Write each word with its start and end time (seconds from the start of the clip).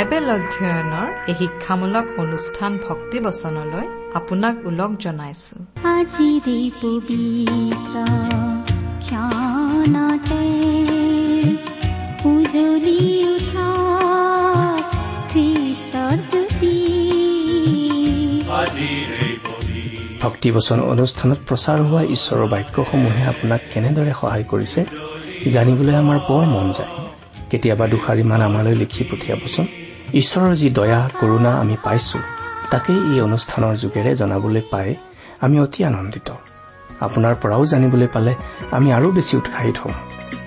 Bible 0.00 0.28
অধ্যয়নৰ 0.38 1.08
এই 1.30 1.34
শিক্ষামূলক 1.40 2.06
অনুষ্ঠান 2.22 2.72
ভক্তিবচনলৈ 2.86 3.86
আপোনাক 4.18 4.54
ওলগ 4.68 4.90
জনাইছো। 5.04 5.56
আজিৰে 5.94 6.60
পবিত্ৰ 6.82 7.94
ক্ষণতে 9.04 10.44
উজলি 12.32 13.02
উঠা 13.34 13.68
খ্ৰীষ্টৰ 15.30 16.16
জ্যোতি। 16.30 16.76
ভক্তিবচন 20.24 20.78
অনুষ্ঠানত 20.92 21.38
প্ৰচাৰ 21.48 21.78
হোৱা 21.88 22.02
ঈশ্বৰৰ 22.16 22.48
বাক্যসমূহে 22.54 23.22
আপোনাক 23.32 23.60
কেনেদৰে 23.72 24.12
সহায় 24.20 24.46
কৰিছে 24.52 24.80
জানিবলৈ 25.54 25.94
আমাৰ 26.02 26.18
বৰ 26.28 26.44
মন 26.54 26.66
যায়। 26.76 26.92
কেতিয়াবা 27.50 27.84
দুষাৰিমান 27.92 28.40
আমালৈ 28.48 28.74
লিখি 28.82 29.02
পঠিয়াবচোন। 29.10 29.66
ঈশ্বৰৰ 30.14 30.54
যি 30.56 30.70
দয়া 30.70 31.10
কৰোণা 31.20 31.60
আমি 31.60 31.76
পাইছো 31.84 32.18
তাকেই 32.70 32.96
এই 32.96 33.20
অনুষ্ঠানৰ 33.20 33.76
যোগেৰে 33.76 34.14
জনাবলৈ 34.16 34.60
পাই 34.70 34.94
আমি 35.40 35.60
অতি 35.60 35.84
আনন্দিত। 35.84 36.30
আপোনাৰ 37.00 37.34
পৰাও 37.42 37.66
জানিবলৈ 37.66 38.06
পালে 38.06 38.34
আমি 38.70 38.92
আৰু 38.92 39.12
বেছি 39.12 39.36
উৎসাহিত 39.36 39.76
হ'ম 39.78 39.92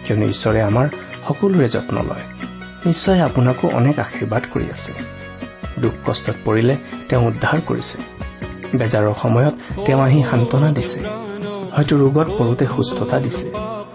কিয়নো 0.07 0.25
ঈশ্বৰে 0.25 0.61
আমাৰ 0.61 0.87
সকলোৰে 1.27 1.69
যত্ন 1.69 1.95
লয়। 1.97 2.25
নিশ্চয় 2.85 3.19
আপোনাকো 3.19 3.69
অনেক 3.73 3.99
আশীৰ্বাদ 3.99 4.43
কৰি 4.53 4.65
আছে। 4.71 4.93
দুখ 5.81 5.93
কষ্টত 6.05 6.35
পৰিলে 6.45 6.77
তেওঁ 7.09 7.23
উদ্ধাৰ 7.27 7.59
কৰিছে। 7.67 7.97
বেজাৰৰ 8.77 9.13
সময়ত 9.21 9.53
তেওঁ 9.85 10.01
আহি 10.01 10.23
সান্তনা 10.31 10.71
দিছে। 10.71 10.99
হয়তো 11.75 11.97
ৰোগত 11.97 12.27
পৰোতে 12.37 12.65
সুস্থতা 12.75 13.19
দিছে। 13.19 13.51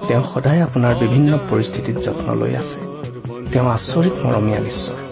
তেওঁ 0.08 0.24
সদায় 0.34 0.62
আপোনাৰ 0.62 0.94
বিভিন্ন 0.94 1.38
পৰিস্থিতিত 1.50 1.96
যত্ন 1.98 2.34
লৈ 2.34 2.54
আছে। 2.54 2.78
তেওঁ 3.52 3.66
আচৰিত 3.70 4.14
মৰমীয়া 4.26 4.60
ঈশ্বৰ 4.60 5.07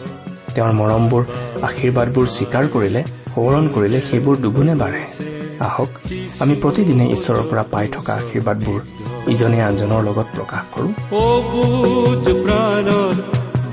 তেওঁৰ 0.57 0.73
মৰমবোৰ 0.81 1.23
আশীৰ্বাদবোৰ 1.69 2.27
স্বীকাৰ 2.37 2.65
কৰিলে 2.75 3.01
সোঁৱৰণ 3.35 3.65
কৰিলে 3.75 3.99
সেইবোৰ 4.09 4.37
দুগুণে 4.45 4.75
বাঢ়ে। 4.83 5.05
আহক 5.67 5.91
আমি 6.43 6.55
প্ৰতিদিনে 6.63 7.05
ঈশ্বৰৰ 7.17 7.45
পৰা 7.51 7.65
পাই 7.73 7.87
থকা 7.95 8.13
আশীৰ্বাদবোৰ 8.21 8.81
ইজনে 9.33 9.59
আনজনৰ 9.69 10.03
লগত 10.09 10.29
প্ৰকাশ 10.37 10.63
কৰোঁ। 10.75 10.93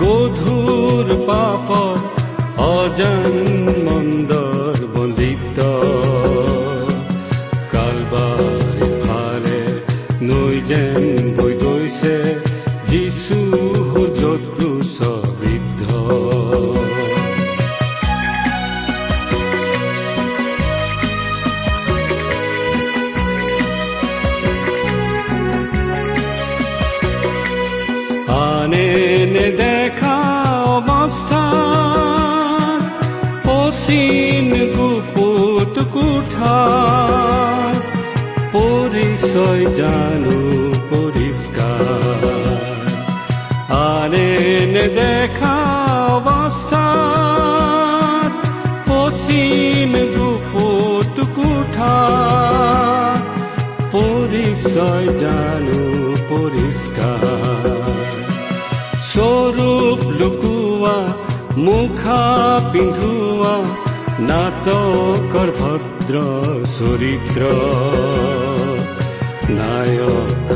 গধুৰ 0.02 1.08
পাপৰ 1.28 1.96
অজান 2.68 3.34
মন্দৰ 3.88 4.78
বন্দিত 4.96 5.58
কালবাৰী 7.74 8.88
ফালে 9.04 9.62
নৈ 10.28 10.56
যেন 10.70 11.02
বৈ 11.38 11.54
গৈছে 11.64 12.16
যিচু 12.90 13.38
পৰিচয় 39.34 39.66
জানো 39.78 40.38
পৰিষ্কাৰ 40.90 42.24
আনে 43.78 44.30
নেদেখা 44.74 45.56
অৱস্থা 46.16 46.88
অচিন 48.98 49.94
গুপুত 50.16 51.16
কোঠা 51.38 51.96
পৰিচয় 53.94 55.08
জানো 55.24 55.82
পৰিষ্কাৰ 56.30 57.66
স্বৰূপ 59.10 60.00
লুকুৱা 60.20 60.98
মুখা 61.66 62.24
পিন্ধোৱা 62.72 63.56
নাটকৰ 64.30 65.50
ভদ্ৰ 65.60 66.16
চৰিত্ৰ 66.78 68.43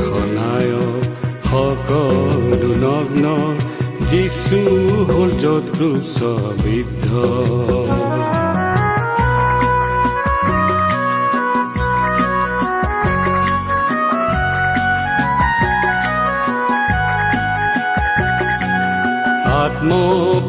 খনায়ক 0.06 1.02
সকলো 1.48 2.70
নগ্ন 2.84 3.24
যিচু 4.10 4.60
হ'ল 5.10 5.30
যত্ৰু 5.42 5.88
বৃদ্ধ 6.62 7.06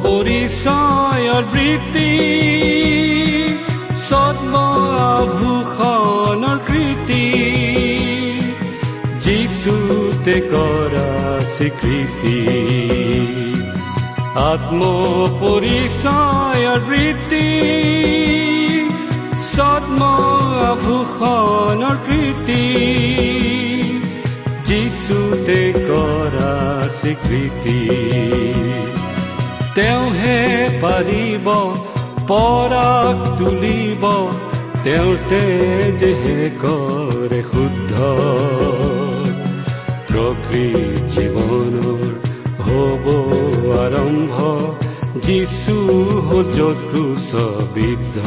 আত্মপৰিচয়ৰ 0.10 1.44
বৃত্তি 1.54 2.12
সদ্মভূষণৰ 4.08 5.28
কৃতি। 6.68 7.26
কৰা 10.46 11.10
স্বীকৃতি 11.56 12.40
আত্মপৰিচয়ৰ 15.50 16.00
বৃত্তি 16.90 17.48
সদ্মভূষণৰ 20.60 21.98
কৃতি 22.08 22.66
যিচুতে 24.70 25.60
কৰা 25.90 26.54
স্বীকৃতি 27.00 27.82
তেওঁহে 29.76 30.40
পাৰিব 30.82 31.48
পৰাক 32.30 33.18
তুলিব 33.38 34.04
তেওঁৰ 34.84 35.16
তেজেহে 35.30 36.40
কৰে 36.64 37.42
শুদ্ধ 37.52 37.94
প্ৰকৃত 40.30 41.06
জীৱনৰ 41.14 42.10
হ'ব 42.66 43.06
আৰম্ভ। 43.84 44.36
যিচু 45.26 45.78
যতু 46.58 47.04
বিদ্ধ 47.76 48.18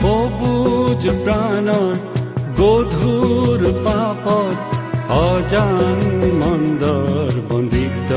সবুজ 0.00 1.02
প্ৰাণৰ 1.24 1.94
গধুৰ 2.60 3.60
পাপত 3.84 4.56
অজান 5.24 6.00
মন্দৰ 6.40 7.32
বন্দিত 7.50 8.10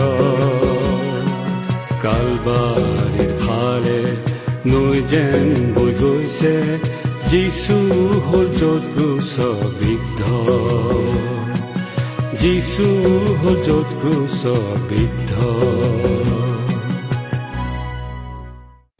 কালবাৰীৰ 2.04 3.32
ফালে 3.44 4.02
নৈ 4.72 4.98
যেন 5.12 5.48
বৈ 5.76 5.92
গৈছে 6.02 6.56
যিচু 7.30 7.78
যতু 8.60 9.08
বিদ্ধ 9.82 10.22
যিচু 12.46 12.86
যতু 13.68 14.12
বিদ্ধ 14.90 15.32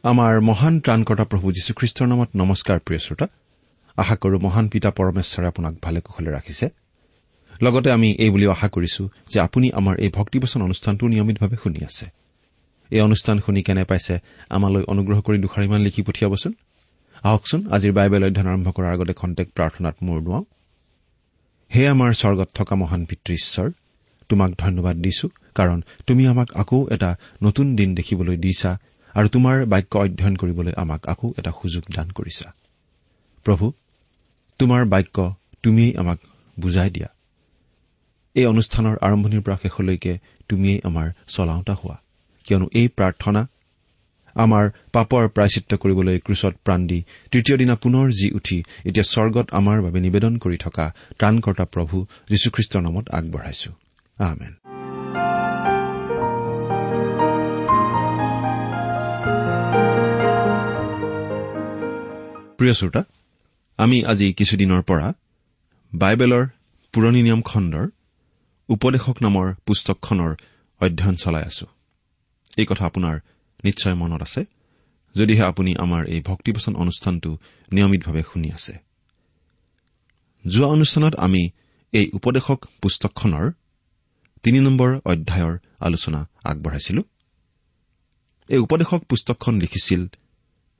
আমাৰ 0.04 0.40
মহান 0.40 0.74
ত্ৰাণকৰ্তা 0.80 1.24
প্ৰভু 1.24 1.46
যীশুখ্ৰীষ্টৰ 1.52 2.06
নামত 2.06 2.30
নমস্কাৰ 2.36 2.78
প্ৰিয় 2.86 3.00
শ্ৰোতা। 3.00 3.26
আশা 3.96 4.16
কৰো 4.16 4.36
মহান 4.38 4.68
পিতা 4.68 4.90
পৰমেশ্বৰে 4.90 5.46
আপোনাক 5.46 5.74
ভালে 5.82 6.00
কুশলে 6.00 6.30
ৰাখিছে। 6.30 6.66
লগতে 7.62 7.90
আমি 7.90 8.08
এই 8.18 8.30
বুলিও 8.30 8.50
আশা 8.50 8.68
কৰিছো 8.68 9.08
যে 9.32 9.40
আপুনি 9.40 9.70
আমাৰ 9.70 9.94
এই 9.98 10.10
ভক্তিবচন 10.14 10.62
অনুষ্ঠানটো 10.62 11.04
নিয়মিতভাৱে 11.08 11.56
শুনি 11.62 11.80
আছে। 11.84 12.06
এই 12.90 13.00
অনুষ্ঠান 13.00 13.38
শুনি 13.38 13.62
কেনে 13.62 13.84
পাইছে 13.84 14.14
আমালৈ 14.50 14.82
অনুগ্ৰহ 14.92 15.20
কৰি 15.20 15.38
দুষাৰিমান 15.38 15.80
লিখি 15.80 16.02
পঠিয়াবচোন। 16.02 16.52
আহকচোন 17.22 17.60
আজিৰ 17.70 17.92
বাইবেল 17.92 18.22
অধ্যয়ন 18.24 18.48
আৰম্ভ 18.52 18.68
কৰাৰ 18.76 18.92
আগতে 18.92 19.12
খন্তেক 19.12 19.48
প্ৰাৰ্থনাত 19.56 19.96
মূৰ 20.02 20.20
দুৱাওঁ। 20.20 20.44
হে 21.70 21.82
আমাৰ 21.88 22.12
স্বৰ্গত 22.12 22.48
থকা 22.54 22.74
মহান 22.76 23.04
পিতৃ 23.04 23.32
ঈশ্বৰ 23.34 23.68
তোমাক 24.28 24.50
ধন্যবাদ 24.58 24.96
দিছো 24.96 25.26
কাৰণ 25.54 25.78
তুমি 26.06 26.26
আমাক 26.26 26.48
আকৌ 26.54 26.88
এটা 26.90 27.10
নতুন 27.42 27.76
দিন 27.76 27.94
দেখিবলৈ 27.94 28.36
দিছা 28.36 28.70
আৰু 29.14 29.28
তোমাৰ 29.28 29.56
বাক্য 29.66 29.98
অধ্যয়ন 29.98 30.36
কৰিবলৈ 30.36 30.72
আমাক 30.76 31.06
আকৌ 31.06 31.32
এটা 31.38 31.50
সুযোগ 31.62 31.84
দান 31.94 32.08
কৰিছা। 32.10 32.52
প্ৰভু 33.46 33.72
তোমাৰ 34.58 34.82
বাক্য 34.84 35.16
তুমিয়েই 35.62 35.96
আমাক 35.96 36.18
বুজাই 36.60 36.90
দিয়া। 36.90 37.08
এই 38.34 38.46
অনুষ্ঠানৰ 38.46 38.96
আৰম্ভণিৰ 39.00 39.40
পৰা 39.40 39.56
শেষলৈকে 39.62 40.12
তুমিয়েই 40.48 40.80
আমাৰ 40.84 41.06
চলাওঁতা 41.28 41.74
হোৱা। 41.74 41.96
কিয়নো 42.44 42.66
এই 42.74 42.88
প্ৰাৰ্থনা 42.88 43.40
আমাৰ 44.36 44.64
পাপৰ 44.92 45.28
প্ৰায়চিত্ৰ 45.28 45.76
কৰিবলৈ 45.76 46.18
ক্ৰুচত 46.18 46.54
প্ৰাণ 46.64 46.86
দি 46.86 47.04
তৃতীয় 47.30 47.58
দিনা 47.58 47.74
পুনৰ 47.74 48.06
জি 48.10 48.28
উঠি 48.30 48.58
এতিয়া 48.84 49.04
স্বৰ্গত 49.04 49.46
আমাৰ 49.52 49.82
বাবে 49.82 50.00
নিবেদন 50.00 50.38
কৰি 50.38 50.56
থকা 50.56 50.86
ত্ৰাণকৰ্তা 51.18 51.64
প্ৰভু 51.64 51.96
যীশুখ্ৰীষ্টৰ 52.30 52.82
নামত 52.82 53.04
আগবঢ়াইছো। 53.08 53.70
প্ৰিয় 62.58 62.74
শ্ৰোতা 62.74 63.02
আমি 63.78 64.04
আজি 64.04 64.32
কিছুদিনৰ 64.32 64.82
পৰা 64.82 65.12
বাইবেলৰ 65.94 66.44
পুৰণি 66.92 67.22
নিয়ম 67.22 67.40
খণ্ডৰ 67.42 67.86
উপদেশক 68.68 69.16
নামৰ 69.22 69.54
পুস্তকখনৰ 69.66 70.32
অধ্যয়ন 70.80 71.14
চলাই 71.14 71.42
আছো। 71.42 71.66
এই 72.56 72.66
কথা 72.66 72.86
আপোনাৰ 72.86 73.16
নিশ্চয় 73.66 73.94
মনত 73.94 74.22
আছে? 74.22 74.44
যদিহে 75.14 75.44
আপুনি 75.44 75.74
আমাৰ 75.78 76.06
এই 76.06 76.20
ভক্তিবচন 76.20 76.76
অনুষ্ঠানটো 76.76 77.30
নিয়মিতভাৱে 77.72 78.22
শুনি 78.32 78.52
আছে। 78.52 78.72
যোৱা 80.46 80.66
অনুষ্ঠানত 80.66 81.14
আমি 81.16 81.42
এই 81.92 82.10
উপদেশক 82.12 82.64
পুস্তকখনৰ 82.82 83.52
তিনি 84.42 84.60
নম্বৰ 84.60 84.90
অধ্যায়ৰ 85.04 85.58
আলোচনা 85.80 86.20
আগবঢ়াইছিলো। 86.44 87.02
এই 88.48 88.58
উপদেশক 88.58 89.00
পুস্তকখন 89.08 89.54
লিখিছিল 89.60 90.02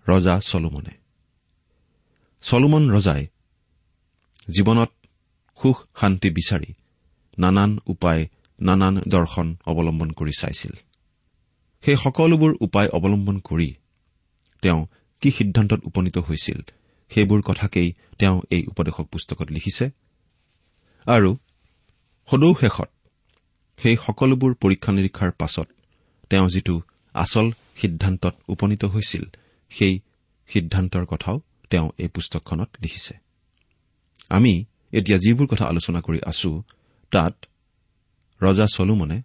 ৰজা 0.08 0.40
চলোমনে। 0.40 0.94
চলোমন 2.42 2.90
ৰজাই 2.90 3.26
জীৱনত 4.56 4.90
সুখ 5.62 5.76
শান্তি 6.00 6.30
বিচাৰি 6.30 6.72
নানান 7.38 7.78
উপায় 7.86 8.22
নানান 8.60 8.94
দৰ্শন 9.08 9.56
অৱলম্বন 9.66 10.10
কৰি 10.10 10.32
চাইছিল। 10.38 10.72
সেই 11.84 11.96
সকলোবোৰ 11.96 12.52
উপায় 12.60 12.88
অৱলম্বন 12.88 13.36
কৰি 13.38 13.70
তেওঁ 14.62 14.80
কি 15.22 15.28
সিদ্ধান্তত 15.30 15.80
উপনীত 15.84 16.16
হৈছিল 16.18 16.58
সেইবোৰ 17.10 17.40
কথাকেই 17.42 17.88
তেওঁ 18.18 18.36
এই 18.50 18.62
উপদেশক 18.66 19.06
পুস্তকত 19.12 19.48
লিখিছে। 19.50 19.86
আৰু 21.06 21.30
সদৌ 22.28 22.50
শেষত 22.54 22.88
সেই 23.78 23.96
সকলোবোৰ 24.06 24.52
পৰীক্ষা 24.62 24.90
নিৰীক্ষাৰ 24.92 25.30
পাছত 25.32 25.68
তেওঁ 26.30 26.46
যিটো 26.48 26.76
আচল 27.14 27.46
সিদ্ধান্তত 27.80 28.34
উপনীত 28.48 28.82
হৈছিল 28.84 29.24
সেই 29.70 29.94
সিদ্ধান্তৰ 30.50 31.04
কথাও 31.06 31.36
তেওঁ 31.70 31.86
এই 31.98 32.08
পুস্তকখনত 32.08 32.70
লিখিছে। 32.82 33.14
আমি 34.30 34.52
এতিয়া 34.92 35.18
যিবোৰ 35.18 35.46
কথা 35.46 35.64
আলোচনা 35.66 36.00
কৰি 36.00 36.20
আছো 36.26 36.50
তাত 37.12 37.34
ৰজা 38.40 38.66
চলোমনে 38.76 39.18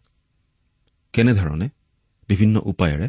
কেনেধৰণে 1.13 1.67
বিভিন্ন 2.31 2.55
উপায়েৰে 2.71 3.07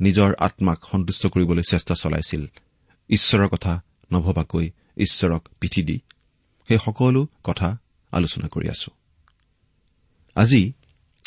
নিজৰ 0.00 0.30
আত্মাক 0.38 0.78
সন্তুষ্ট 0.90 1.22
কৰিবলৈ 1.26 1.64
চেষ্টা 1.70 1.94
চলাইছিল। 1.94 2.42
ঈশ্বৰৰ 3.10 3.48
কথা 3.48 3.72
নভবাকৈ 4.12 4.66
ঈশ্বৰক 4.96 5.42
পিঠি 5.60 5.82
দি 5.82 5.96
সেই 6.68 6.80
সকলো 6.84 7.20
কথা 7.44 7.68
আলোচনা 8.12 8.46
কৰি 8.48 8.66
আছো। 8.68 8.90
আজি 10.36 10.62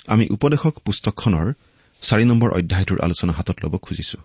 আমি 0.07 0.25
উপদেশক 0.29 0.73
পুস্তকখনৰ 0.85 1.47
চাৰি 2.01 2.25
নম্বৰ 2.25 2.49
অধ্যায়টোৰ 2.51 2.99
আলোচনা 3.01 3.33
হাতত 3.33 3.57
ল'ব 3.63 3.73
খুজিছো। 3.77 4.17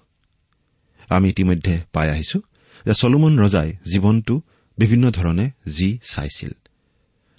আমি 1.09 1.27
ইতিমধ্যে 1.29 1.75
পাই 1.93 2.09
আহিছো 2.11 2.39
যে 2.87 2.95
চলোমন 2.95 3.33
ৰজাই 3.39 3.69
জীৱনটো 3.93 4.35
বিভিন্ন 4.79 5.05
ধৰণে 5.11 5.47
যি 5.69 5.89
চাইছিল। 6.11 6.53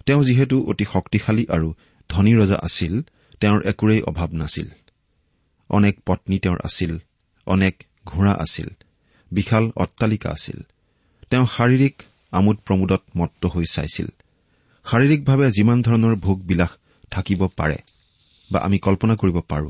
তেওঁ 0.06 0.22
যিহেতু 0.24 0.56
অতি 0.70 0.86
শক্তিশালী 0.94 1.44
আৰু 1.50 1.68
ধনী 2.10 2.34
ৰজা 2.36 2.58
আছিল 2.68 2.94
তেওঁৰ 3.40 3.62
একোৰেই 3.62 4.02
অভাৱ 4.02 4.30
নাছিল। 4.34 4.68
অনেক 5.70 6.00
পত্নী 6.06 6.40
তেওঁৰ 6.40 6.58
আছিল 6.64 6.98
অনেক 7.46 7.84
ঘোঁৰা 8.06 8.32
আছিল 8.32 8.68
বিশাল 9.32 9.72
অট্টালিকা 9.76 10.30
আছিল। 10.30 10.62
তেওঁ 11.30 11.46
শাৰীৰিক 11.46 12.04
আমোদ 12.32 12.58
প্ৰমোদত 12.58 13.02
মত্ত 13.18 13.46
হৈ 13.46 13.64
চাইছিল। 13.72 14.08
শাৰীৰিকভাৱে 14.86 15.52
যিমান 15.52 15.82
ধৰণৰ 15.82 16.16
ভোগবিলাস 16.16 16.70
থাকিব 17.12 17.48
পাৰে 17.48 17.78
বা 18.52 18.60
আমি 18.60 18.78
কল্পনা 18.78 19.16
কৰিব 19.16 19.40
পাৰো 19.40 19.70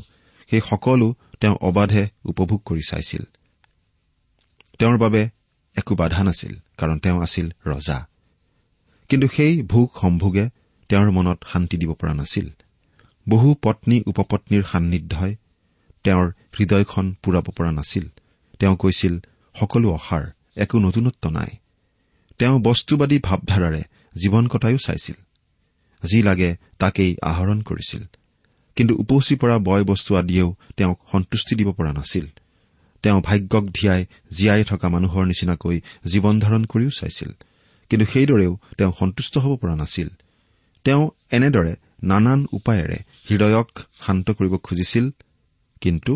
সেই 0.50 0.62
সকলো 0.70 1.16
তেওঁ 1.40 1.58
অবাধে 1.62 2.08
উপভোগ 2.26 2.62
কৰি 2.66 2.82
চাইছিল। 2.90 3.24
তেওঁৰ 4.80 4.98
বাবে 4.98 5.30
একো 5.76 5.96
বাধা 5.96 6.24
নাছিল 6.24 6.56
কাৰণ 6.78 7.00
তেওঁ 7.00 7.22
আছিল 7.22 7.50
ৰজা। 7.66 8.08
কিন্তু 9.10 9.28
সেই 9.36 9.62
ভোগ 9.62 9.92
সম্ভোগে 10.02 10.50
তেওঁৰ 10.90 11.12
মনত 11.12 11.44
শান্তি 11.48 11.78
দিব 11.78 11.94
পৰা 11.94 12.14
নাছিল। 12.14 12.50
বহু 13.30 13.56
পত্নী 13.64 14.02
উপপত্নীৰ 14.06 14.64
সান্নিধ্যই 14.64 15.36
তেওঁৰ 16.08 16.28
হৃদয়খন 16.60 17.06
পূৰাব 17.24 17.44
পৰা 17.44 17.72
নাছিল। 17.72 18.06
তেওঁ 18.60 18.76
কৈছিল 18.76 19.20
সকলো 19.60 19.88
অসাৰ 19.92 20.24
একো 20.56 20.80
নতুনত্ব 20.80 21.30
নাই। 21.30 21.52
তেওঁ 22.40 22.60
বস্তুবাদী 22.60 23.20
ভাৱধাৰাৰে 23.20 23.82
জীৱন 24.16 24.48
কটায়ো 24.48 24.78
চাইছিল। 24.78 25.16
যি 26.04 26.24
লাগে 26.24 26.56
তাকেই 26.80 27.18
আহৰণ 27.22 27.62
কৰিছিল। 27.62 28.04
কিন্তু 28.76 28.96
উপচি 28.96 29.36
পৰা 29.36 29.60
বয় 29.60 29.84
বস্তু 29.84 30.16
আদিয়েও 30.16 30.56
তেওঁক 30.78 31.00
সন্তুষ্টি 31.12 31.56
দিব 31.56 31.72
পৰা 31.72 31.94
নাছিল। 31.94 32.26
তেওঁ 33.04 33.22
ভাগ্যক 33.22 33.64
ধিয়াই 33.64 34.06
জীয়াই 34.32 34.64
থকা 34.64 34.90
মানুহৰ 34.90 35.26
নিচিনাকৈ 35.26 35.82
জীৱন 36.06 36.40
ধাৰণ 36.40 36.64
কৰিও 36.64 36.90
চাইছিল। 36.90 37.32
কিন্তু 37.90 38.06
সেইদৰেও 38.14 38.58
তেওঁ 38.78 38.94
সন্তুষ্ট 39.00 39.38
হ'ব 39.38 39.58
পৰা 39.58 39.76
নাছিল। 39.76 40.08
তেওঁ 40.84 41.10
এনেদৰে 41.32 41.76
নানান 42.04 42.46
উপায়েৰে 42.52 42.98
হৃদয়ক 43.30 43.80
শান্ত 44.02 44.32
কৰিব 44.32 44.58
খুজিছিল। 44.58 45.12
কিন্তু 45.82 46.14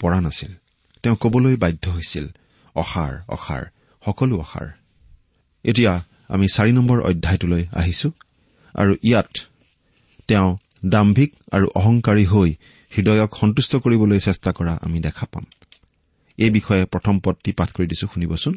পৰা 0.00 0.20
নাছিল। 0.20 0.52
তেওঁ 1.02 1.16
কবলৈ 1.16 1.56
বাধ্য 1.56 1.84
হৈছিল 1.90 2.26
অসাৰ 2.74 3.12
অসাৰ 3.28 3.62
সকলো 4.02 4.34
অসাৰ। 4.38 4.68
এতিয়া 5.64 5.92
আমি 6.28 6.46
চাৰি 6.54 6.72
নম্বৰ 6.72 6.98
অধ্যায়টোলৈ 7.00 7.64
আহিছো 7.72 8.08
আৰু 8.74 8.92
ইয়াত 9.02 9.30
তেওঁ 10.28 10.48
দাম্ভিক 10.86 11.30
আৰু 11.52 11.66
অহংকাৰী 11.74 12.24
হৈ 12.24 12.50
হৃদয়ক 12.92 13.30
সন্তুষ্ট 13.36 13.76
কৰিবলৈ 13.76 14.20
চেষ্টা 14.20 14.50
কৰা 14.52 14.78
আমি 14.82 14.98
দেখা 15.00 15.26
পাম। 15.32 15.44
এই 16.38 16.50
বিষয়ে 16.50 16.84
প্ৰথম 16.84 17.14
পদটি 17.18 17.50
পাঠ 17.52 17.68
কৰি 17.72 17.86
দিছো 17.86 18.06
শুনিবচোন। 18.14 18.54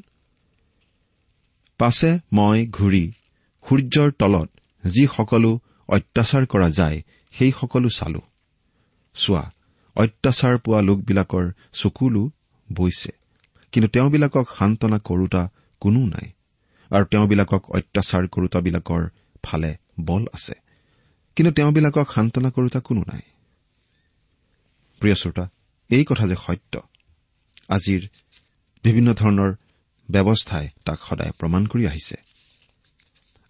পাছে 1.80 2.10
মই 2.34 2.68
ঘূৰি 2.68 3.12
সূৰ্যৰ 3.66 4.10
তলত 4.12 4.50
যি 4.84 5.04
সকলো 5.08 5.52
অত্যাচাৰ 5.88 6.44
কৰা 6.46 6.70
যায় 6.70 6.98
সেই 7.34 7.52
সকলো 7.52 7.90
চালো। 7.90 8.22
চোৱা 9.16 9.44
অত্যাচাৰ 9.96 10.58
পোৱা 10.58 10.82
লোকবিলাকৰ 10.82 11.52
চকুলো 11.74 12.30
বৈছে। 12.74 13.12
কিন্তু 13.72 13.90
তেওঁবিলাকক 13.90 14.48
সান্তনা 14.58 15.00
কৰোতা 15.00 15.50
কোনো 15.80 16.00
নাই। 16.00 16.32
আৰু 16.92 17.06
তেওঁবিলাকক 17.06 17.72
অত্যাচাৰ 17.72 18.28
কৰোতাবিলাকৰ 18.28 19.10
ফালে 19.44 19.78
বল 20.00 20.28
আছে। 20.34 20.54
কিন্তু 21.36 21.54
তেওঁবিলাকক 21.54 22.12
সান্তনা 22.12 22.50
কৰোতা 22.50 22.80
কোনো 22.80 23.02
নাই। 23.02 23.22
প্ৰিয় 25.00 25.16
শ্ৰোতা 25.16 25.50
এই 25.90 26.06
কথা 26.06 26.28
যে 26.28 26.36
সত্য 26.36 26.82
আজিৰ 27.70 28.08
বিভিন্ন 28.84 29.14
ধৰণৰ 29.14 29.56
ব্যৱস্থাই 30.12 30.70
তাক 30.86 31.00
সদায় 31.04 31.32
প্ৰমাণ 31.32 31.66
কৰি 31.66 31.88
আহিছে। 31.88 32.16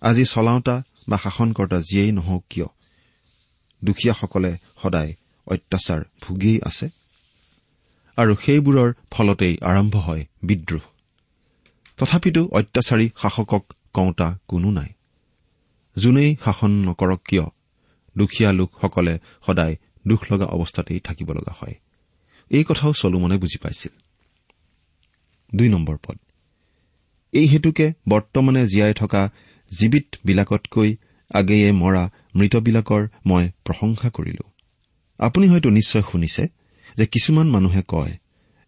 আজি 0.01 0.25
চলাওঁতা 0.25 0.83
বা 1.09 1.17
শাসনকৰ্তা 1.17 1.81
যিয়েই 1.81 2.11
নহওক 2.11 2.43
কিয় 2.49 2.65
দুখীয়াসকলে 3.83 4.57
সদায় 4.81 5.13
অত্যাচাৰ 5.47 6.01
ভুগিয়েই 6.21 6.59
আছে। 6.63 6.89
আৰু 8.17 8.35
সেইবোৰৰ 8.35 8.93
ফলতেই 9.11 9.57
আৰম্ভ 9.61 9.95
হয় 9.95 10.25
বিদ্ৰোহ। 10.43 10.81
তথাপিতো 11.97 12.47
অত্যাচাৰী 12.51 13.09
শাসকক 13.21 13.73
কওঁতা 13.93 14.39
কোনো 14.47 14.71
নাই। 14.71 14.87
যোনেই 15.97 16.35
শাসন 16.43 16.71
নকৰক 16.71 17.21
কিয়? 17.27 17.43
দুখীয়া 18.17 18.53
লোকসকলে 18.53 19.19
সদায় 19.45 19.75
দুখ 20.07 20.25
লগা 20.31 20.45
অৱস্থাতেই 20.45 20.99
থাকিব 20.99 21.31
লগা 21.31 21.51
হয়। 21.51 21.75
এই 22.49 22.63
কথাও 22.63 22.93
চলোমনে 22.93 23.37
বুজি 23.37 23.57
পাইছিল। 23.57 23.91
এই 27.31 27.47
হেতুকে 27.47 27.93
বৰ্তমানে 28.09 28.67
জীয়াই 28.67 28.93
থকা 28.93 29.29
জীৱিতবিলাকতকৈ 29.79 30.95
আগেয়ে 31.33 31.71
মৰা 31.71 32.09
মৃতবিলাকৰ 32.35 33.07
মই 33.25 33.49
প্ৰশংসা 33.65 34.09
কৰিলো। 34.09 34.50
আপুনি 35.21 35.47
হয়তো 35.47 35.69
নিশ্চয় 35.69 36.03
শুনিছে 36.11 36.43
যে 36.97 37.05
কিছুমান 37.05 37.47
মানুহে 37.49 37.81
কয় 37.87 38.13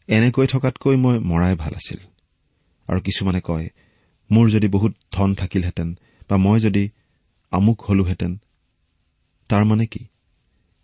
এনেকৈ 0.08 0.48
থকাতকৈ 0.48 0.96
মই 0.96 1.20
মৰাই 1.20 1.56
ভাল 1.56 1.74
আছিল। 1.76 1.98
আৰু 2.88 3.00
কিছুমানে 3.02 3.42
কয় 3.44 3.68
মোৰ 4.32 4.50
যদি 4.50 4.68
বহুত 4.68 4.94
ধন 5.12 5.36
থাকিলহেঁতেন 5.36 5.90
বা 6.30 6.38
মই 6.38 6.60
যদি 6.60 6.90
আমোক 7.52 7.82
হলোহেঁতেন 7.82 8.38
তাৰমানে 9.50 9.86
কি? 9.86 10.06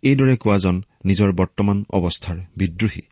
এইদৰে 0.02 0.36
কোৱাজন 0.36 0.82
নিজৰ 1.04 1.30
বৰ্তমান 1.32 1.84
অৱস্থাৰ 1.90 2.38
বিদ্ৰোহী 2.56 3.02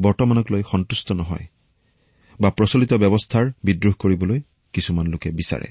বৰ্তমানক 0.00 0.46
লৈ 0.52 0.62
সন্তুষ্ট 0.70 1.12
নহয় 1.12 1.46
বা 2.40 2.50
প্ৰচলিত 2.50 2.92
ব্যৱস্থাৰ 2.94 3.46
বিদ্ৰোহ 3.64 3.94
কৰিবলৈ 3.94 4.40
কিছুমান 4.72 5.06
লোকে 5.06 5.30
বিচাৰে। 5.30 5.68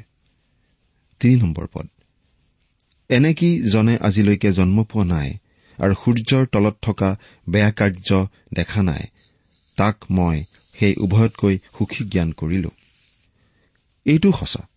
এনে 3.10 3.34
কি 3.34 3.50
জনে 3.70 3.98
আজিলৈকে 3.98 4.50
জন্ম 4.52 4.84
পোৱা 4.84 5.06
নাই 5.06 5.30
আৰু 5.82 5.94
সূৰ্যৰ 5.94 6.46
তলত 6.46 6.76
থকা 6.82 7.10
বেয়া 7.50 7.72
কাৰ্য 7.72 8.28
দেখা 8.54 8.82
নাই। 8.84 9.04
তাক 9.78 9.98
মই 10.12 10.44
সেই 10.80 10.96
উভয়তকৈ 10.96 11.60
সুখী 11.78 12.04
জ্ঞান 12.06 12.32
কৰিলো। 12.32 12.70
এইটো 14.06 14.32
সঁচা। 14.32 14.68